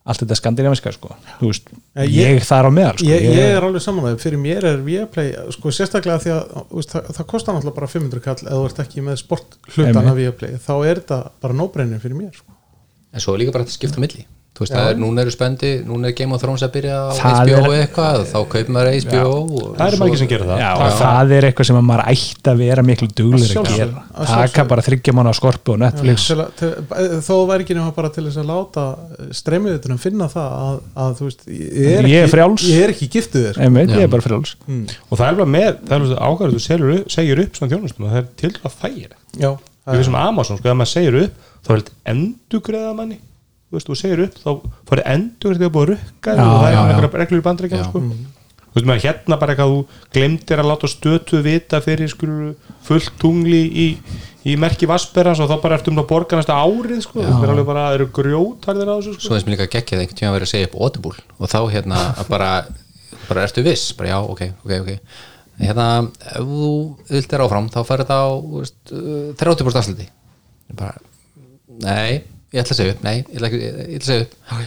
[0.04, 1.14] allt þetta skandinaviska sko.
[1.40, 3.06] Þú veist, Eh, ég, ég- þar á meðal sko.
[3.08, 7.08] ég, ég er alveg samanlega, fyrir mér er Viaplay sko sérstaklega því að veist, það,
[7.16, 10.14] það kostar náttúrulega bara 500 kall eða þú ert ekki með sport hlutana.
[10.14, 12.52] Viaplay þá er þetta bara nóbrennir fyrir mér sko.
[13.14, 15.32] En svo er líka bara að skipta á milli Þú veist, það er, núna eru
[15.34, 18.68] spendi, núna er Game of Thrones að byrja á Það HBO er- eitthvað, þá kaupir
[18.76, 20.60] maður HBO og það eru margir sem gera það.
[20.62, 24.04] Já, og það er eitthvað sem að maður ætti að vera miklu duglir að gera.
[24.14, 24.68] að taka sjálfsögðu.
[24.70, 26.26] bara þryggja manna á skorpu og Netflix.
[26.30, 26.70] til, að- til,
[27.26, 28.84] þó væri ekki nema bara til þess að láta
[29.40, 32.62] streymiðutunum finna það að, að þú veist, ég er, Ég er ekki, frjáls.
[32.70, 33.68] ég er ekki giftið þér sko.
[33.74, 33.98] Já.
[33.98, 34.54] ég er bara frjáls.
[35.10, 38.06] Og það er bara með, það er ákvæður þú segir upp, segir upp svona þjónustum
[38.06, 39.50] og það er til að þægir Já,
[39.90, 41.32] Ég veist um Amazon, sko, ef maður segir upp
[41.66, 43.18] þá er þetta endugreða manni
[43.70, 44.50] þú veist, þú segir upp, þá
[44.90, 46.94] farið endugreða þegar búið að rukka Já, og það er já, já.
[46.94, 47.86] einhverja reglur í bandrækjum Já.
[47.88, 48.02] sko.
[48.04, 49.80] þú veist, maður hérna bara eitthvað þú
[50.16, 52.32] glemdir að láta stötu vita fyrir skur
[52.86, 53.86] fullt tungli í,
[54.44, 57.52] í merki Vasperans og þá bara ertu um að borga næsta árið, sko, það er
[57.54, 60.36] alveg bara eru grjótarðir á þessu, Svo sko þess mér líka geggjað einhvern tíma að
[60.38, 62.50] vera að segja upp Audible og þá hérna bara,
[63.30, 64.92] bara ertu viss, bara já, ok, ok, ok.
[65.54, 65.86] Hérna,
[66.34, 66.68] ef þú
[67.14, 70.96] vilt er áfram þá fær þetta á þú veist, uh, 30% afsluti Ég bara,
[71.84, 72.24] nei,
[72.54, 73.04] ég ætla að segja upp.
[73.04, 74.38] Nei, ég ætla, ekki, ég ætla að segja upp.
[74.54, 74.64] Ok,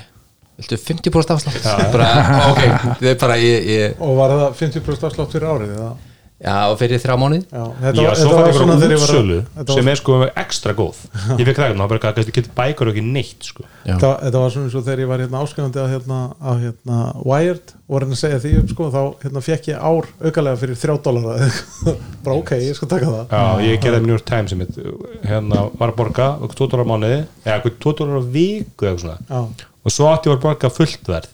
[0.57, 2.09] viltu 50% afslut bara,
[2.51, 2.61] ok,
[2.99, 5.91] það er bara ég, ég, og var það 50% afslátt fyrir árið eða?
[6.37, 9.37] Já, og fyrir þrjá mánuð Já, þetta, Já, var- svo var ég var að- útsölu
[9.55, 10.97] var sem er sko ekstra góð.
[11.39, 13.63] Ég fikk það, það bara kannski getur bækur og ekki neitt sko.
[13.87, 16.97] Þetta, þetta var svona eins og þegar ég var hérna áskrifandi að hérna, að hérna
[17.25, 20.61] Wired og var hérna að segja því upp sko þá hérna fekk ég ár aukalega
[20.61, 21.51] fyrir þrjá dólara
[22.27, 23.23] bara ok, ég skal taka það.
[23.31, 24.77] Já, ég gerði New York Times einmitt,
[25.25, 29.05] hérna var að borga 2 dólar á mánuði eða 2 dólar á viku eða eitthvað
[29.07, 29.17] svona.
[29.31, 31.33] Já, og svo átti ég að borga fullt verð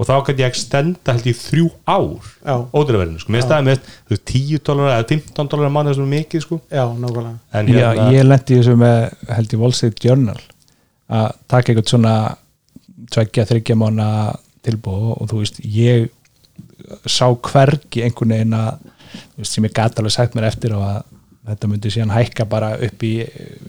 [0.00, 2.54] og þá gæti ég extenda held í þrjú ár Já.
[2.72, 6.06] ódýraverðinu, sko, mér staði með þú veist, 10 dólar eða 15 dólar á mánuði sem
[6.06, 6.60] er mikið, sko.
[6.72, 7.34] Já, nákvæmlega.
[7.52, 8.96] En Já, hérna, ég lendi þessu með
[9.36, 10.38] held ég Wall Street Journal
[11.10, 12.14] að taka eitthvað svona
[13.12, 14.06] tveggja, þryggja mána
[14.64, 16.08] tilbúð og þú veist, ég
[17.04, 20.86] sá hvergi einhvern veginn að þú veist, sem ég gat alveg sagt mér eftir og
[20.86, 21.02] að
[21.50, 23.12] þetta myndi síðan hækka bara upp í,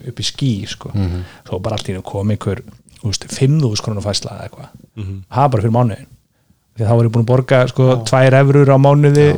[0.08, 0.92] upp í skí sko.
[1.44, 2.64] svo bara allt í einu kom einhver
[3.02, 5.60] þú veist, 5.000 krónu fæsla eða eitthvað.
[5.60, 6.10] Fyrir mánuðin
[6.82, 9.28] því þá var ég búin að borga sko, tvær efrur á mánuði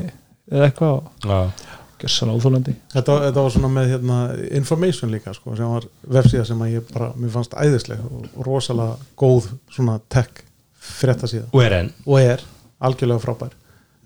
[0.50, 1.68] eða eitthvað já,
[2.02, 4.18] gjössan óþólandi þetta, þetta var svona með hérna,
[4.62, 5.86] information líka sko, sem var
[6.18, 10.44] vefsíða sem að ég bara mér fannst æðisleg og rosalega góð svona tech
[10.84, 11.48] fréttasíða.
[11.52, 12.42] Og er enn og er
[12.84, 13.54] algjörlega frábær.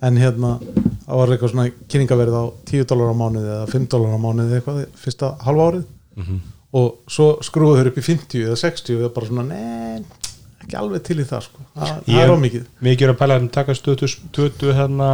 [0.04, 4.14] En hérna það var eitthvað svona kynningaverð á 10 dólar á mánuði eða 5 dólar
[4.14, 5.88] á mánuði eitthvað fyrsta halva árið.
[6.78, 10.04] Og svo skrúðu þau upp í 50 eða 60 og það er bara svona nein,
[10.68, 11.66] ekki alveg til í það sko.
[11.74, 13.08] það, það er ómikið mikið.
[13.08, 15.10] er að pæla að taka stötu, hérna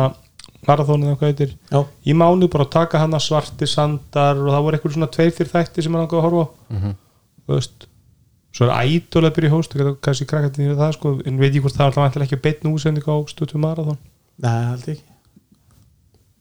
[0.65, 1.81] marathónið eða hvað heitir Já.
[2.05, 5.53] í mánu bara að taka hana svarti sandar og það voru eitthvað svona tveir fyrir
[5.53, 6.49] þætti sem er langað að horfa á.
[7.45, 7.89] Þú veist
[8.55, 9.75] svo er ædol að byrja í hóst
[10.05, 13.07] kannski krakkandi fyrir það sko en veit ég hvort það er alltaf ekki beitn úsending
[13.11, 13.99] á stötu marathón
[14.39, 15.15] nei, held ég ekki,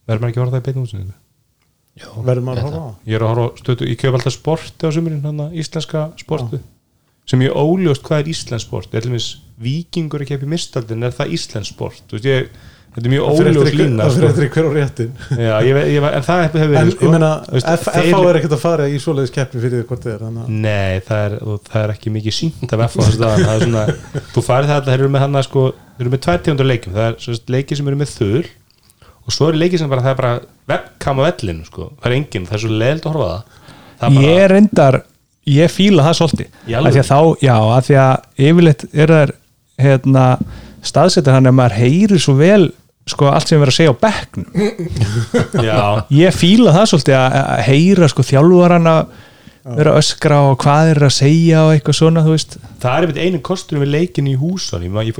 [0.05, 1.15] verður maður ekki að horfa það í beitn úsendingu
[2.27, 2.99] verður maður að horfa á það?
[3.09, 6.61] ég er að horfa stötu, ég kef alltaf sporti á sumurinn hann íslenska sportu
[7.29, 8.93] sem ég óljóst hvað er íslensk sport.
[8.93, 9.31] Er til dæmis
[9.63, 12.01] vikingur að í mistaldin er það íslensk sport?
[12.09, 12.47] Þú veist ég
[12.93, 14.19] þetta er mjög Það fer eftir óljós hver- lína það sko.
[14.19, 17.13] fyrir eftir hver á réttin Já, ég, ég, en það hefur verið en sko, ég
[17.13, 20.25] meina, þeir- FH er ekkert að fara í svoleiðis keppni fyrir því hvort þið er
[20.27, 21.35] að Nei, það er,
[21.71, 23.85] það er ekki mikið sínt af F á þessu staðan það er svona,
[24.35, 25.63] þú farið það þeir eru með hann sko,
[25.97, 26.93] þeir eru með tvær tegundur leikjum.
[26.93, 28.43] Það er leikið sem eru með þul
[29.23, 30.33] og svo eru leikið sem bara, það er bara
[30.69, 33.43] webcam á vellinu, sko, það er engin, það er svo leild að horfa á það.
[33.97, 34.97] Það er bara, ég reyndar
[35.49, 36.53] ég fíla það svolítið.
[36.79, 39.33] Af því að þá, já, af því að yfirleitt er þær
[39.83, 40.23] hérna,
[40.85, 42.71] staðsetja hann að maður heyrir svo vel
[43.09, 44.47] sko allt sem er verið að segja á bekknum.
[45.67, 45.81] Já,
[46.15, 49.01] ég fíla það svolítið að heyra sko þjálfaran að
[49.63, 52.57] vera öskra og hvað er að segja og eitthvað svona þú veist.
[52.83, 55.19] Það er einmitt einu kostur við leikin í húsan ég,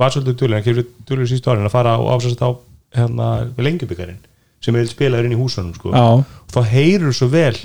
[0.00, 2.48] var svolítið dölur en kemur dölur síðustu árin að fara og ásast á
[2.96, 4.20] hérna, við lengjubikarin
[4.62, 5.92] sem er spilaður inn í húsanum sko.
[5.92, 7.56] Og þá heyrur svo vel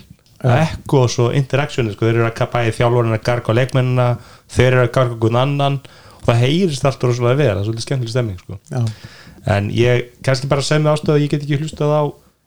[0.44, 2.06] að ekko og svo interaktsjónu sko.
[2.06, 4.08] þeir eru að kappa í þjálfurinn að garga á leikmennina
[4.54, 5.80] þeir eru að garga okkur annan
[6.18, 8.60] og það heyrist alltaf rosalega vel það er svolítið skemmtileg stemming sko.
[9.58, 12.02] en ég kannski bara sem ástöðu að ég get ekki hlustað á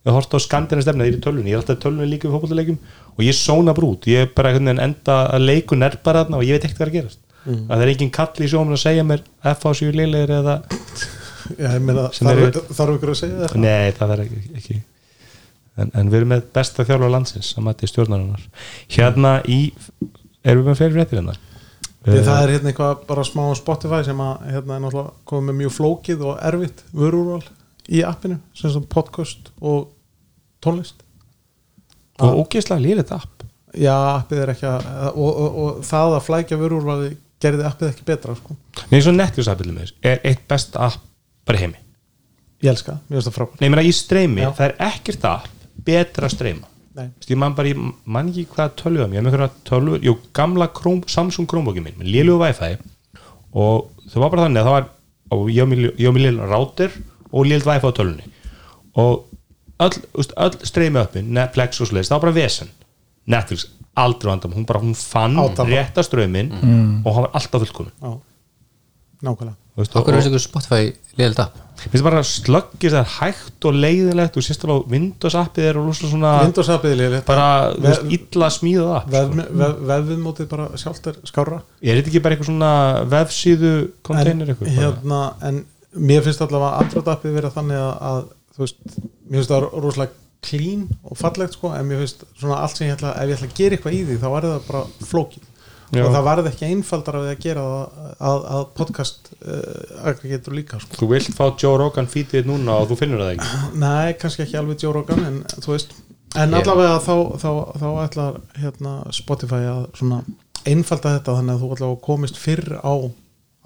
[0.06, 2.36] ég horfst á skandina stefna þeir í tölvunni, ég er alltaf í tölvunni líka við
[2.38, 2.78] fótballleikum
[3.16, 6.64] og ég sóna brút, ég er bara enda að leiku nerpar þarna og ég veit
[6.64, 7.70] ekkert hvað er að gerast Mm.
[7.70, 9.86] að það er engin kall í sjóman að segja mér F.A.S.U.
[9.96, 10.56] liðlegir eða
[11.56, 14.76] já ég meina þarf, þarf ykkur að segja þetta nei, það er ekki, ekki.
[15.80, 18.42] En, en við erum með besta þjálfur landsins að mati stjórnarinnar.
[18.92, 19.62] Hérna í,
[20.44, 21.40] erum við með fleiri fréttir hennar
[22.00, 24.94] Við, það er hérna eitthvað bara smá á Spotify sem að hérna er
[25.28, 27.42] komið með mjög flókið og erfitt vörúrval
[27.92, 29.90] í appinu sem sem podcast og
[30.64, 31.04] tónlist.
[32.24, 33.44] Og ógeðslega lýrið app.
[33.76, 38.08] Já, appið er ekki að og, og, og það að flækja vörúrvali gerði appið ekki
[38.08, 38.56] betra sko.
[38.88, 41.04] Nei, svo Netflix appið er eitt besta app
[41.44, 41.84] bara heimi?
[42.64, 43.60] Ég elska, það, mér finnst það frábært.
[43.60, 46.66] Nei, ég meina í streymi, það er ekkert app betra streyma.
[47.30, 51.06] Ég man bara, ég man ekki hvað tölvu ég með einhverja tölvu, jú, gamla Chrome,
[51.08, 52.76] Samsung Chromebooki minn, með lélugu Wi-Fi.
[53.56, 54.88] Og það var bara þannig að það var
[55.36, 56.90] og ég á mér lélugu router
[57.30, 58.26] og lélugu Wi-Fi á tölvunni.
[59.00, 59.24] Og
[59.80, 60.00] öll,
[60.36, 62.72] öll streymi uppin Netflix og svoleiðis, það var bara vesen.
[63.30, 65.38] Netflix, aldrei vandam, hún bara hún fann
[65.70, 67.06] rétta strömmin Mm.
[67.06, 67.92] og hann var alltaf fullkomin.
[68.02, 68.12] Já,
[69.22, 69.56] nákvæmlega.
[69.80, 74.36] Okkur er þessu Spotify liðild app Mér finnst bara slöggist það er hægt og leiðilegt
[74.36, 77.26] og sérstaklega Windows appið er svona Windows appið er liðilegt.
[77.30, 79.46] bara þú veist, Ve- illa smíðað app sko.
[79.62, 82.72] vef, vefviðmótið bara sjálft er skára Er þetta ekki bara eitthvað svona
[83.14, 83.72] vefsíðu
[84.06, 84.74] konteiner en, eitthvað?
[84.76, 85.62] hérna, en
[85.96, 88.24] mér finnst allavega að Android appið vera þannig að, að
[88.60, 88.82] veist,
[89.30, 92.96] mér finnst það rosalega clean og fallegt sko, en mér finnst svona allt sem ég
[92.96, 95.48] ætla, ef ég ætla að gera eitthvað í því þá er það bara flókin
[95.90, 96.04] Já.
[96.04, 100.78] og það varð ekki einfaldara við að gera það að, að podcast uh, aggregator líka
[100.82, 100.98] sko.
[101.00, 103.80] Þú vilt fá Joe Rogan feedið núna og þú finnur það ekki?
[103.82, 105.40] Nei, kannski ekki alveg Joe Rogan en
[106.38, 107.50] en allavega þá, þá,
[107.82, 110.20] þá ætlar hérna, Spotify að svona
[110.68, 112.94] einfalda þetta þannig að þú allavega komist fyrr á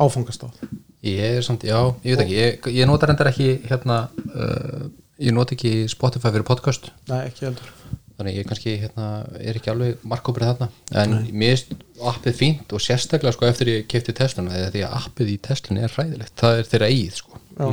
[0.01, 0.57] áfangastað.
[1.05, 4.87] Ég er samt, já, ég veit ekki Ég, ég nota reyndar ekki hérna uh,
[5.21, 6.89] Ég nota ekki Spotify fyrir podcast.
[7.11, 9.09] Nei, ekki heldur Þannig ég kannski hérna
[9.43, 10.69] er ekki alveg markkóprið þarna.
[11.03, 11.73] En mér finnst
[12.13, 15.83] appið fínt og sérstaklega sko eftir ég kefti Tesluna eða því að appið í Tesluna
[15.83, 16.35] er hræðilegt.
[16.39, 17.41] Það er þeirra eigið sko.
[17.59, 17.67] Já,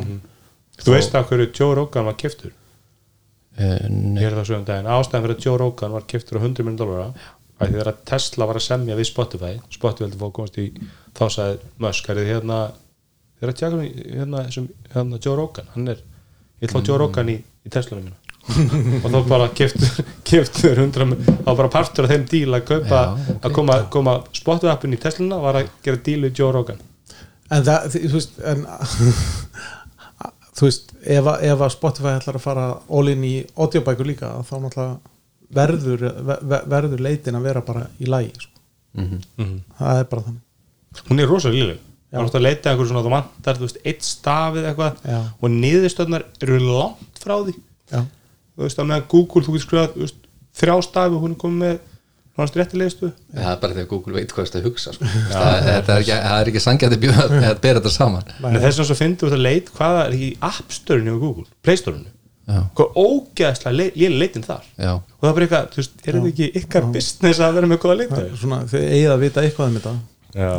[0.81, 4.89] Þú veist að hverju Joe Rogan var keftur uh, Ég er það svo um daginn
[4.89, 7.07] Ástæðan fyrir að Joe Rogan var keftur á 100 miljonar dólara
[7.61, 10.67] að því þegar að Tesla var að semja við Spotify Spotify heldur fóð komast í
[11.17, 12.59] þá sagði Musk er þið hérna
[13.37, 16.01] þegar að tjaka hérna, þessum, hérna Joe Rogan hann er,
[16.63, 18.17] ég á Joe Rogan í, í Teslunum mína
[19.03, 23.01] og þá bara keftur keftur 100 mil- þá bara partur af þeim díl að kaupa
[23.01, 23.43] Já, ok.
[23.45, 26.81] að koma, koma Spotify appin í Tesluna var að gera díl við Joe Rogan
[27.51, 28.65] en það, þú veist en,
[30.57, 34.31] þú veist ef, að- ef að Spotify ætlar að fara all in í audiobækur líka
[34.47, 34.99] þá náttúrulega
[35.51, 36.03] verður,
[36.47, 38.51] ver, verður leitin að vera bara í lægi sko.
[38.95, 41.77] mm það er bara þannig hún er rosalega lílu
[42.11, 42.17] Já.
[42.19, 45.19] þú ert að leita að einhver svona þú vantar, þú veist, eitt stafið eitthvað Já.
[45.39, 47.53] og niðurstöðnar eru langt frá því
[47.91, 48.01] Já,
[48.55, 50.13] þú veist, að með Google þú getur skrifað
[50.61, 51.79] þrjá stafi og hún er komið með
[52.41, 55.09] náttúrulega réttilegistu Það er bara að Google veit hvað það hugsa sko.
[55.31, 58.31] það, það, er ekki, það er ekki sangjandi að að bera þetta saman.
[58.39, 61.25] En þess vegna svo finnst þú að leit hvaða er ekki í App Store-inu og
[61.25, 62.13] Google, Play Store-inu.
[62.51, 64.63] Já, hvað ógeðslega le ég leitin þar.
[64.75, 67.69] Já, og það er bara eitthvað, þú veist, er þetta ekki ykkar business að vera
[67.69, 69.93] með góða leita svona þið eigið að vita eitthvað um þetta.
[70.41, 70.51] Já.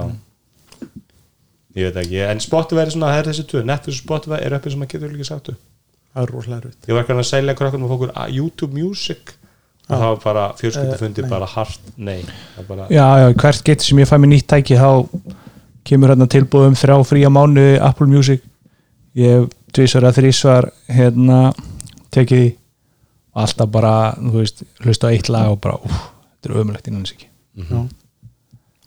[1.73, 4.57] Ég veit ekki, en Spotify er svona það er þessi tvö, Netflix og Spotify er
[4.57, 5.61] uppið sem maður getur ekki sagt upp
[6.13, 6.89] það er rosalega erfitt.
[6.89, 9.33] Ég var ekki að selja krökkum og fókur YouTube Music?
[9.89, 12.23] Og það var bara fjölskyldufundi Eh, bara hart, nei.
[12.69, 15.09] Bara, já, já, hvert getur sem ég fæ mér nýtt tæki þá
[15.85, 18.43] kemur hérna tilbúðum þrjá fría mánu Apple Music.
[19.19, 21.53] Ég tvísvar að þrísvar hérna
[22.15, 22.53] tekið
[23.33, 25.99] og alltaf bara, þú veist, hlusta á eitt lag og bara, úf,
[26.39, 27.29] þetta er ömulegt innan þess ekki.
[27.57, 27.83] Já.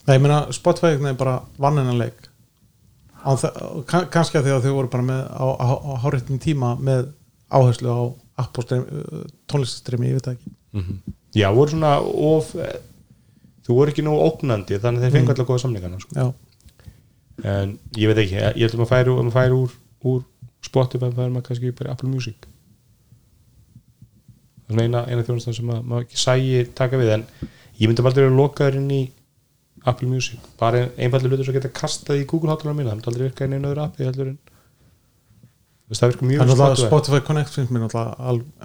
[0.05, 2.29] Nei, ég meina Spotify er bara vannenanleik
[3.89, 7.07] kann, kannski að því að þau voru bara með á, á, á háréttum tíma með
[7.49, 8.17] áherslu á og
[9.49, 10.95] tónlistastrimi, ég veit það ekki Mhm.
[11.35, 12.79] já, voru svona of, eh,
[13.65, 16.33] þú voru ekki nú ógnandi þannig að þeir fengu alltaf góða samlingana sko.
[17.43, 19.71] En ég veit ekki, ég held að færi, ef maður færi úr,
[20.03, 20.23] úr
[20.61, 22.35] Spotify færi maður kannski bara Apple Music
[24.67, 27.25] það er eina, eina þjónustan sem maður, ekki sægi taka við en
[27.79, 29.01] ég myndi aldrei vera lokaður inn í
[29.85, 33.25] Apple Music bara einfaldur hlutur sem geta kastað í Google hátalara mína, það myndi aldrei
[33.27, 34.37] virka inn í einu öðru appi heldur en
[35.93, 37.21] það virkar mjög er náttúrulega Spotify.
[37.27, 37.97] Connect finnst mér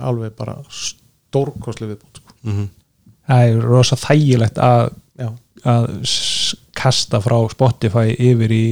[0.09, 2.37] alveg bara stórkosli viðbútt sko.
[2.43, 2.69] Mhm.
[3.31, 4.95] það er rosa þægilegt að,
[5.65, 5.91] að
[6.81, 8.65] kasta frá Spotify yfir í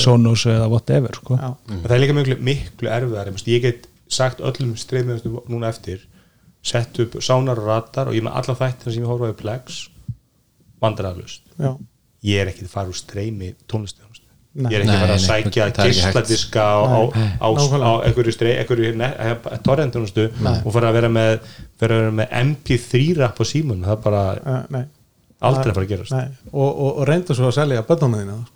[0.00, 1.36] Sonos eða whatever sko.
[1.36, 6.00] En það er líka miklu, miklu erfiðar ég get sagt öllum streymið núna eftir
[6.64, 9.36] sett upp sánar og ratar og ég með alla þættina sem ég horfa á í
[9.36, 9.82] Plex
[10.84, 11.70] vandræðalust já,
[12.30, 13.54] ég er ekki að fara úr streymi
[14.54, 14.68] Nei.
[14.70, 16.76] ég er ekki að fara að sækja gísladiska á,
[17.42, 18.92] á, á, einhverju strey einhverju
[19.66, 21.32] torrentunustu og fara að vera með,
[21.82, 24.84] vera að vera með MP3 rap á símun það er bara uh, nei,
[25.42, 26.14] aldrei að fara að gerast.
[26.14, 26.52] nei.
[26.52, 28.54] Og, og, og reyndu svo að selja þína sko.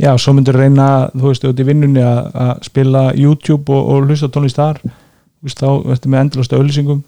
[0.00, 4.08] já, svo myndur reyna þú veist, út í vinnunni að að spila YouTube og, og
[4.08, 4.80] hlusta tónlist þar.
[4.80, 7.04] Þú veist, þá ertu með endlust auðlýsingum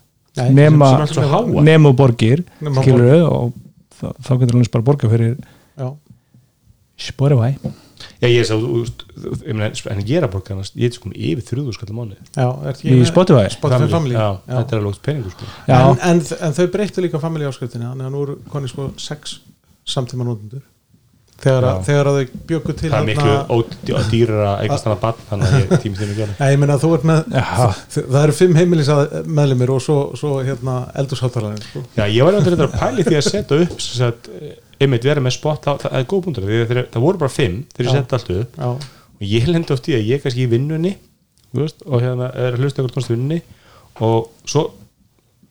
[0.53, 0.91] nema,
[1.65, 3.55] nema borgir skilur og
[4.01, 5.35] þá, þá getur alveg bara borga fyrir
[5.77, 5.89] Já,
[7.07, 7.53] Spotify.
[8.21, 8.47] Já ég er
[9.57, 11.75] meina, en ég er að borga annars, ég er sko yfir þrjúðu
[12.37, 13.51] já, ert í Spotify?
[13.53, 14.17] Spotify Family.
[14.17, 14.55] Já, Já.
[14.55, 15.51] þetta er alveg peningur sko.
[15.69, 18.89] Já, en, en, en þau breyttu líka family áskriftina þannig að nú eru koni sko
[19.01, 19.39] sex
[19.89, 20.65] samtíma nótundur
[21.43, 24.99] þegar, að- þegar að þau bjöggu til það er miklu þarna- ódý- dýrara eitthvað stanna
[25.03, 26.39] bann þannig að ég tími þeim ekki alveg
[27.97, 28.89] það eru fimm heimilis
[29.41, 31.83] meðlumir og svo, svo hérna eldursháttarlæðin sko.
[31.99, 33.81] Já, ég var eitthvað að pæli því að setja upp
[34.41, 36.25] eh, einmitt vera með spot það, það er góð
[36.73, 38.57] þeir, það voru bara fimm þegar ég setja allt upp.
[38.57, 38.71] Já,
[39.17, 40.97] og ég lendi oft í að ég er kannski í vinnunni
[41.57, 43.39] veist, og hérna er að hlusta ykkur tónst vinnunni.
[44.05, 44.67] Og svo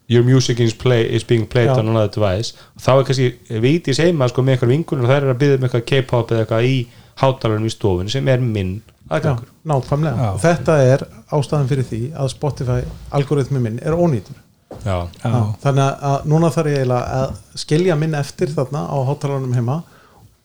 [0.07, 1.77] your music is, play, is being played Já.
[1.77, 2.53] on another device.
[2.75, 3.29] Og þá er kannski,
[3.63, 6.33] veit ég seima sko, með einhver vingur og það er að byggja með eitthvað K-pop
[6.33, 6.77] eða eitthvað í
[7.21, 10.15] hátalarinn í stofunni sem er minn já, aðgangur nákvæmlega.
[10.19, 10.31] Já.
[10.33, 11.05] og þetta er
[11.37, 12.79] ástæðan fyrir því að Spotify
[13.15, 14.41] algoritmi minn er ónýtur.
[14.83, 19.53] Já, já, þannig að núna þarf ég eiginlega að skilja minn eftir þarna á hátalarunum
[19.55, 19.77] heima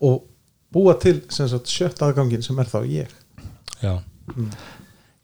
[0.07, 0.21] og
[0.71, 3.17] búa til sem sagt, sjött aðgangin sem er þá ég.
[3.83, 3.97] Já,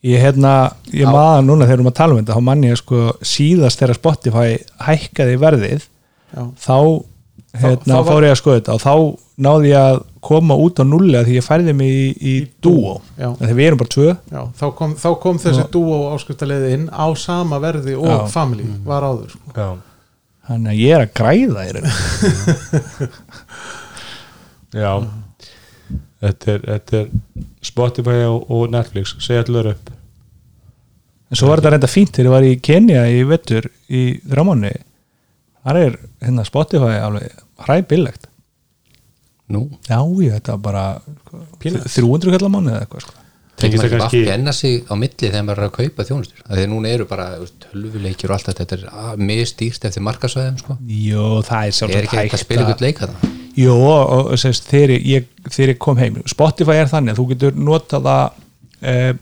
[0.05, 0.55] ég hérna
[0.93, 3.81] ég maður núna þegar við erum að tala um þetta þá mann ég sko síðast
[3.81, 4.49] þegar Spotify
[4.87, 5.87] hækkaði verðið
[6.37, 6.77] Já, þá
[7.57, 8.95] hérna, þá var- fór ég að skoða þetta og þá
[9.47, 12.35] náði ég að koma út á nulli að því ég færði mig í, í
[12.65, 14.09] dúo já, þegar við erum bara tvö.
[14.33, 18.17] Já þá, kom, þá kom þessi dúo áskriftarleiði inn á sama verði og Já.
[18.33, 19.69] family var áður sko.
[20.49, 21.91] þannig að ég er að græða í raun.
[24.77, 24.93] Já
[26.27, 27.09] þetta er, þetta er
[27.66, 29.91] Spotify og, og Netflix segja allir upp.
[31.31, 34.70] En svo var þetta reynda fínt þegar ég var í Kenya í vettur í þrámanni
[35.66, 37.33] þar er hérna Spotify alveg
[37.66, 38.29] hræbillegt
[39.51, 40.85] Nú, já ég þetta var bara
[41.22, 43.12] sko, 300 kallar mánu eða eitthvað sko.
[43.57, 46.41] Tengist það ekki kannski- enna sig á milli þegar maður er að kaupa þjónustur.
[46.51, 47.27] Því núna eru bara
[47.62, 50.77] tölvuleikir og allt þetta þetta er að- mistýrt eftir markasvæðum sko.
[50.91, 54.41] Jó, það er er sjálfsagt ekki hægt að spila ykkur leik þarna Jó, og, og
[54.41, 56.19] sérst, þegar, ég, þegar ég kom heim.
[56.29, 59.15] Spotify er þannig að þú getur notað það eh,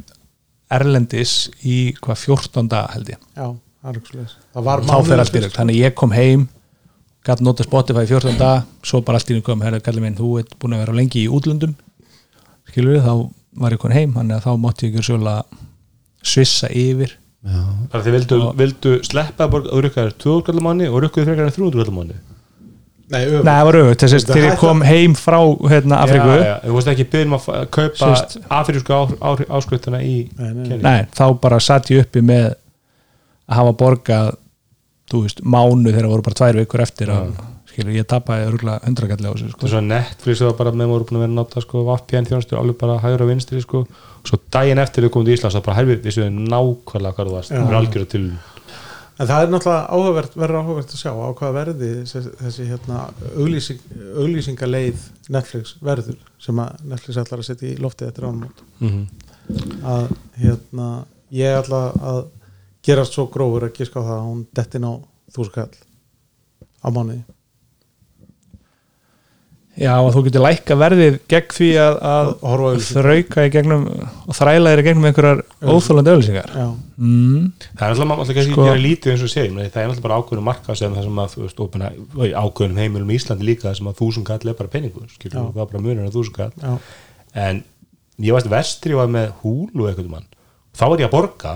[0.75, 3.23] erlendis í hvað 14 dag held ég.
[3.39, 3.47] Já,
[3.85, 4.01] það er
[4.67, 6.49] var rögt, þannig að ég kom heim
[7.25, 10.19] gæti notað Spotify í 14 dag svo bara allt í nú kom, herra kallir minn
[10.19, 11.79] þú ert búin að vera lengi í útlöndum.
[12.69, 15.63] Skilur við, þá var ég kon heim þannig að þá mátti ég ekki svolítið
[16.35, 17.19] svissa yfir.
[17.45, 21.55] Þannig að þið vildu, vildu sleppa að rukkaður 200 kallar manni og rukkuðu frekar en
[21.55, 22.23] 300 kallar manni
[23.15, 23.45] Nei, öfugt.
[23.47, 25.39] Nei, það var auðvitað, þess að þegar ég kom heim frá
[25.73, 27.49] hérna, Afríku já, já, Þú veist ekki byrjum að
[27.79, 28.37] kaupa Sýst.
[28.59, 29.01] afrísku
[29.61, 32.51] áskriftina í Nei, nei, þá bara satt ég uppi með
[33.45, 34.31] að hafa borgað
[35.13, 37.35] þú veist, mánu þegar voru bara tvær vikur eftir að,
[37.69, 39.67] skilur, ég tapaði örgulega hundrakalli á þessu, Það sko.
[39.69, 42.29] er svo Netflix það var bara með voru búin að vera að nota sko, VPN
[42.31, 43.83] þjónustur alveg bara hægur og vinstri sko.
[44.25, 47.35] svo daginn eftir þau komum til Íslands það bara helvið við séum nákvæmlega hvað þú
[47.37, 48.25] varst það er algjör til
[49.15, 53.03] En það er náttúrulega áhugavert, verður áhugavert að sjá á hvað verði þessi, þessi hérna,
[53.39, 53.85] auglýsing,
[54.25, 55.05] auglýsingaleið
[55.35, 59.05] Netflix verður sem að Netflix ætlar að setja í loftið eftir ánumót mm
[59.85, 60.89] að hérna,
[61.35, 62.21] ég ætla að
[62.85, 64.93] gerast svo grófur að giska á það að hún dettin á
[65.35, 65.71] þúskall
[66.81, 67.23] á mánuði
[69.75, 72.29] Já, og þú getur lækka verðið gegn því að, að
[72.87, 77.49] þrauka í gegnum og þræla þér í gegnum einhverjar óþólandi auðlýsingar Já, mm.
[77.73, 79.89] það er alltaf maður alltaf kannski Sko- sko, gera lítið eins og segjum það er
[79.89, 81.91] alltaf bara ákveðnum marka sem það sem að þú veist, opina,
[82.45, 85.43] ákveðnum heimilum í Íslandi líka sem að þúsund kall er bara peningur skilur, Já.
[85.43, 86.55] það er bara munur en þúsund kall.
[86.63, 86.73] Já,
[87.49, 87.57] en
[88.23, 90.31] ég veist vestri var með húlu eitthvað mann.
[90.71, 91.55] Þá var ég að borga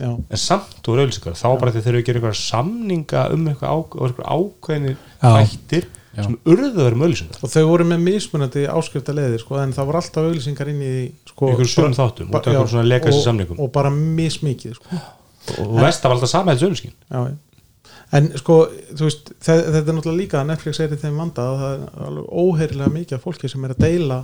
[0.00, 2.16] já, en samt voru auðlýsingar þá bara þeir þurfa að gera
[5.76, 6.24] eitthvað Já.
[6.26, 9.74] sem urðu að vera með auðlýsingar og þau voru með mismunandi áskrifta leiðir sko, en
[9.76, 10.94] það voru alltaf auglýsingar inn í
[11.30, 13.60] sko, Einhverjum sömu þáttum, af já, svona og- samningum.
[13.62, 14.98] og bara mismikið sko.
[15.62, 17.20] og vest var alltaf samhælds auðlýsingin já,
[18.18, 18.56] en sko,
[18.98, 22.06] veist þe þetta er náttúrulega líka að Netflix er í þeim vanda að það er
[22.08, 24.18] alveg óheirilega mikið af fólki sem er að deila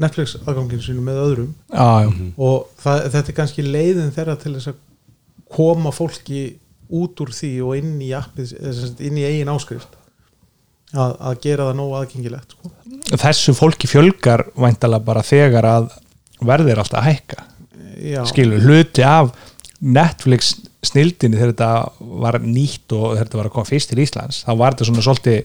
[0.00, 1.54] Netflix aðganginu sínu með öðrum.
[1.72, 4.76] Já, já, og það, þetta er kannski leiðin þeirra til þess að
[5.56, 6.42] koma fólki
[7.00, 8.52] út úr því og inn í appið,
[9.08, 9.96] inn í eigin áskrift
[10.94, 12.72] að, að gera það nógu aðgengilegt sko.
[13.20, 15.92] þessu fólki fjölgar væntalega bara þegar að
[16.40, 17.46] verðir alltaf að hækka
[18.30, 19.32] skilur, hluti af
[19.80, 21.70] Netflix snildinni þegar þetta
[22.24, 25.04] var nýtt og þegar þetta var að koma fyrst til Íslands þá var þetta svona
[25.04, 25.40] svolítið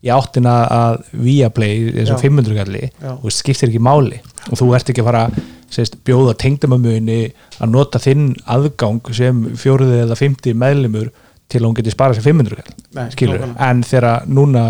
[0.00, 2.24] í áttina að Viaplay þessum Já.
[2.24, 3.10] 500 kalli Já.
[3.12, 5.24] og skiptir ekki máli og þú ert ekki að fara
[5.70, 7.20] sést, bjóða tengdamömmunni
[7.60, 11.10] að nota þinn aðgang sem fjóruði eða 50 meðlimur
[11.50, 14.64] til að hún geti sparað sér 500 kall Nei, skilur, en þegar núna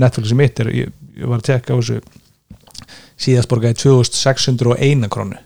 [0.00, 2.00] Netflixi mitt er, ég, ég var að tekka á þessu
[3.20, 5.38] síðast borgaði 2601 krónu.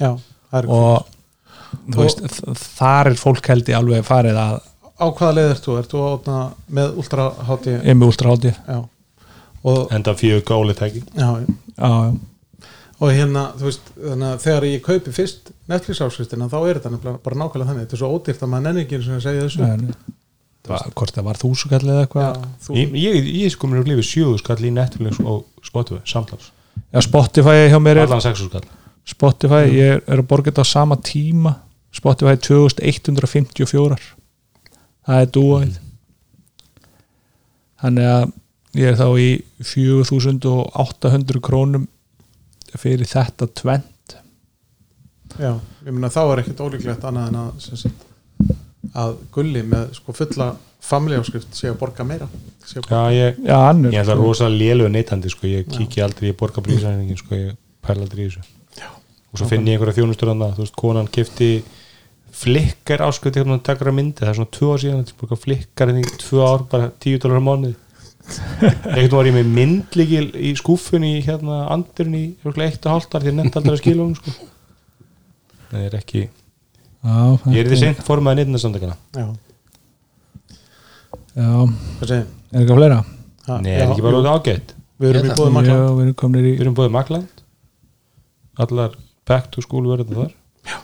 [0.00, 0.12] Já,
[0.52, 1.08] það er og
[1.92, 4.60] þú veist, þ- þar er fólk held ég alveg farið að
[4.98, 5.74] á hvaða leið ert þú?
[5.82, 6.38] Ert þú opna
[6.78, 8.78] með ultra hátti emi últrahaldi já.
[9.62, 11.02] og, enda fjögur gáli tæki.
[11.14, 11.28] Já,
[11.76, 11.90] já.
[12.98, 17.18] og hérna, þú veist, þannig að þegar ég kaupi fyrst Netflix áskriftina þá er þetta
[17.22, 19.68] bara nákvæmlega þannig, þetta er svo ódýrt að maður nenni ekki eins og segja þessu.
[19.68, 19.92] Nei,
[20.68, 22.42] hvort það var þúsukall eða eitthvað.
[22.64, 26.52] Þú, ég, ég, ég sko mér að lifa sjöðu skall í Netflix og Spotify samtals.
[26.92, 28.12] Já, Spotify hjá mér er
[29.08, 31.54] Spotify, ég er að borga þetta á sama tíma.
[31.94, 33.96] Spotify 2154
[35.08, 35.78] það er dúað
[37.80, 38.26] þannig að
[38.78, 39.28] ég er þá í
[39.64, 41.86] 4800 krónum
[42.76, 44.16] fyrir þetta tvent
[45.38, 48.04] já, ég meina þá er ekkert ólíklegt annað en að sem sagt,
[48.98, 50.52] að gulli með sko fulla
[50.88, 54.16] family áskrift sé að borga meira að borga, já ég, já, hann er ég ætla
[54.18, 58.28] rosa lélugu neytandi sko, ég kíki aldrei, ég borga prísæningin sko, ég pæla aldrei í
[58.28, 58.44] þessu.
[58.78, 58.88] Já.
[58.94, 61.50] og svo finn ég einhverja þjónustur annað, þú veist, konan kefti
[62.38, 65.90] flikkar ásköti hérna að myndi, það er svona tvö ár síðan þetta er borga flikkar
[65.90, 67.76] hérna í tvö ár, bara tíu dólar á mánuði.
[68.94, 73.32] Einhvern var ég með myndlíkil í skúfunni hérna andurinn í eitt og hálft ár því
[73.32, 74.34] að nefnt aldrei að skila hún sko.
[75.70, 76.26] það er ekki
[77.04, 79.26] já, ég er því seint formaði neittnasamtakana já,
[81.38, 81.52] já,
[82.02, 82.98] segir er eitthvað fleira?
[83.48, 84.74] Nei, já, er ekki bara út ágætt?
[84.98, 85.38] Við erum Ég í það.
[85.38, 87.44] bóðum já, makla við erum komin í Við erum búið Magland
[88.58, 88.96] Allar
[89.28, 90.32] back to school verður þar.
[90.66, 90.78] Já,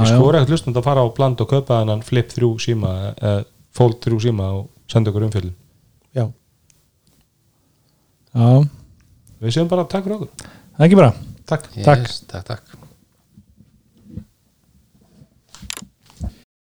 [0.00, 0.06] já.
[0.14, 3.44] skora ekkert lusnum að fara á bland og kaupa þennan flip 3 síma eða
[3.76, 5.52] fold 3 síma og senda okkur umfjöldin
[6.16, 6.24] já,
[8.32, 8.48] já,
[9.44, 10.30] Við séum bara takk fyrir okkur.
[10.40, 11.12] Það er ekki bara
[11.46, 11.68] takk.
[11.84, 12.06] Takk.
[12.08, 12.85] yes, takk, takk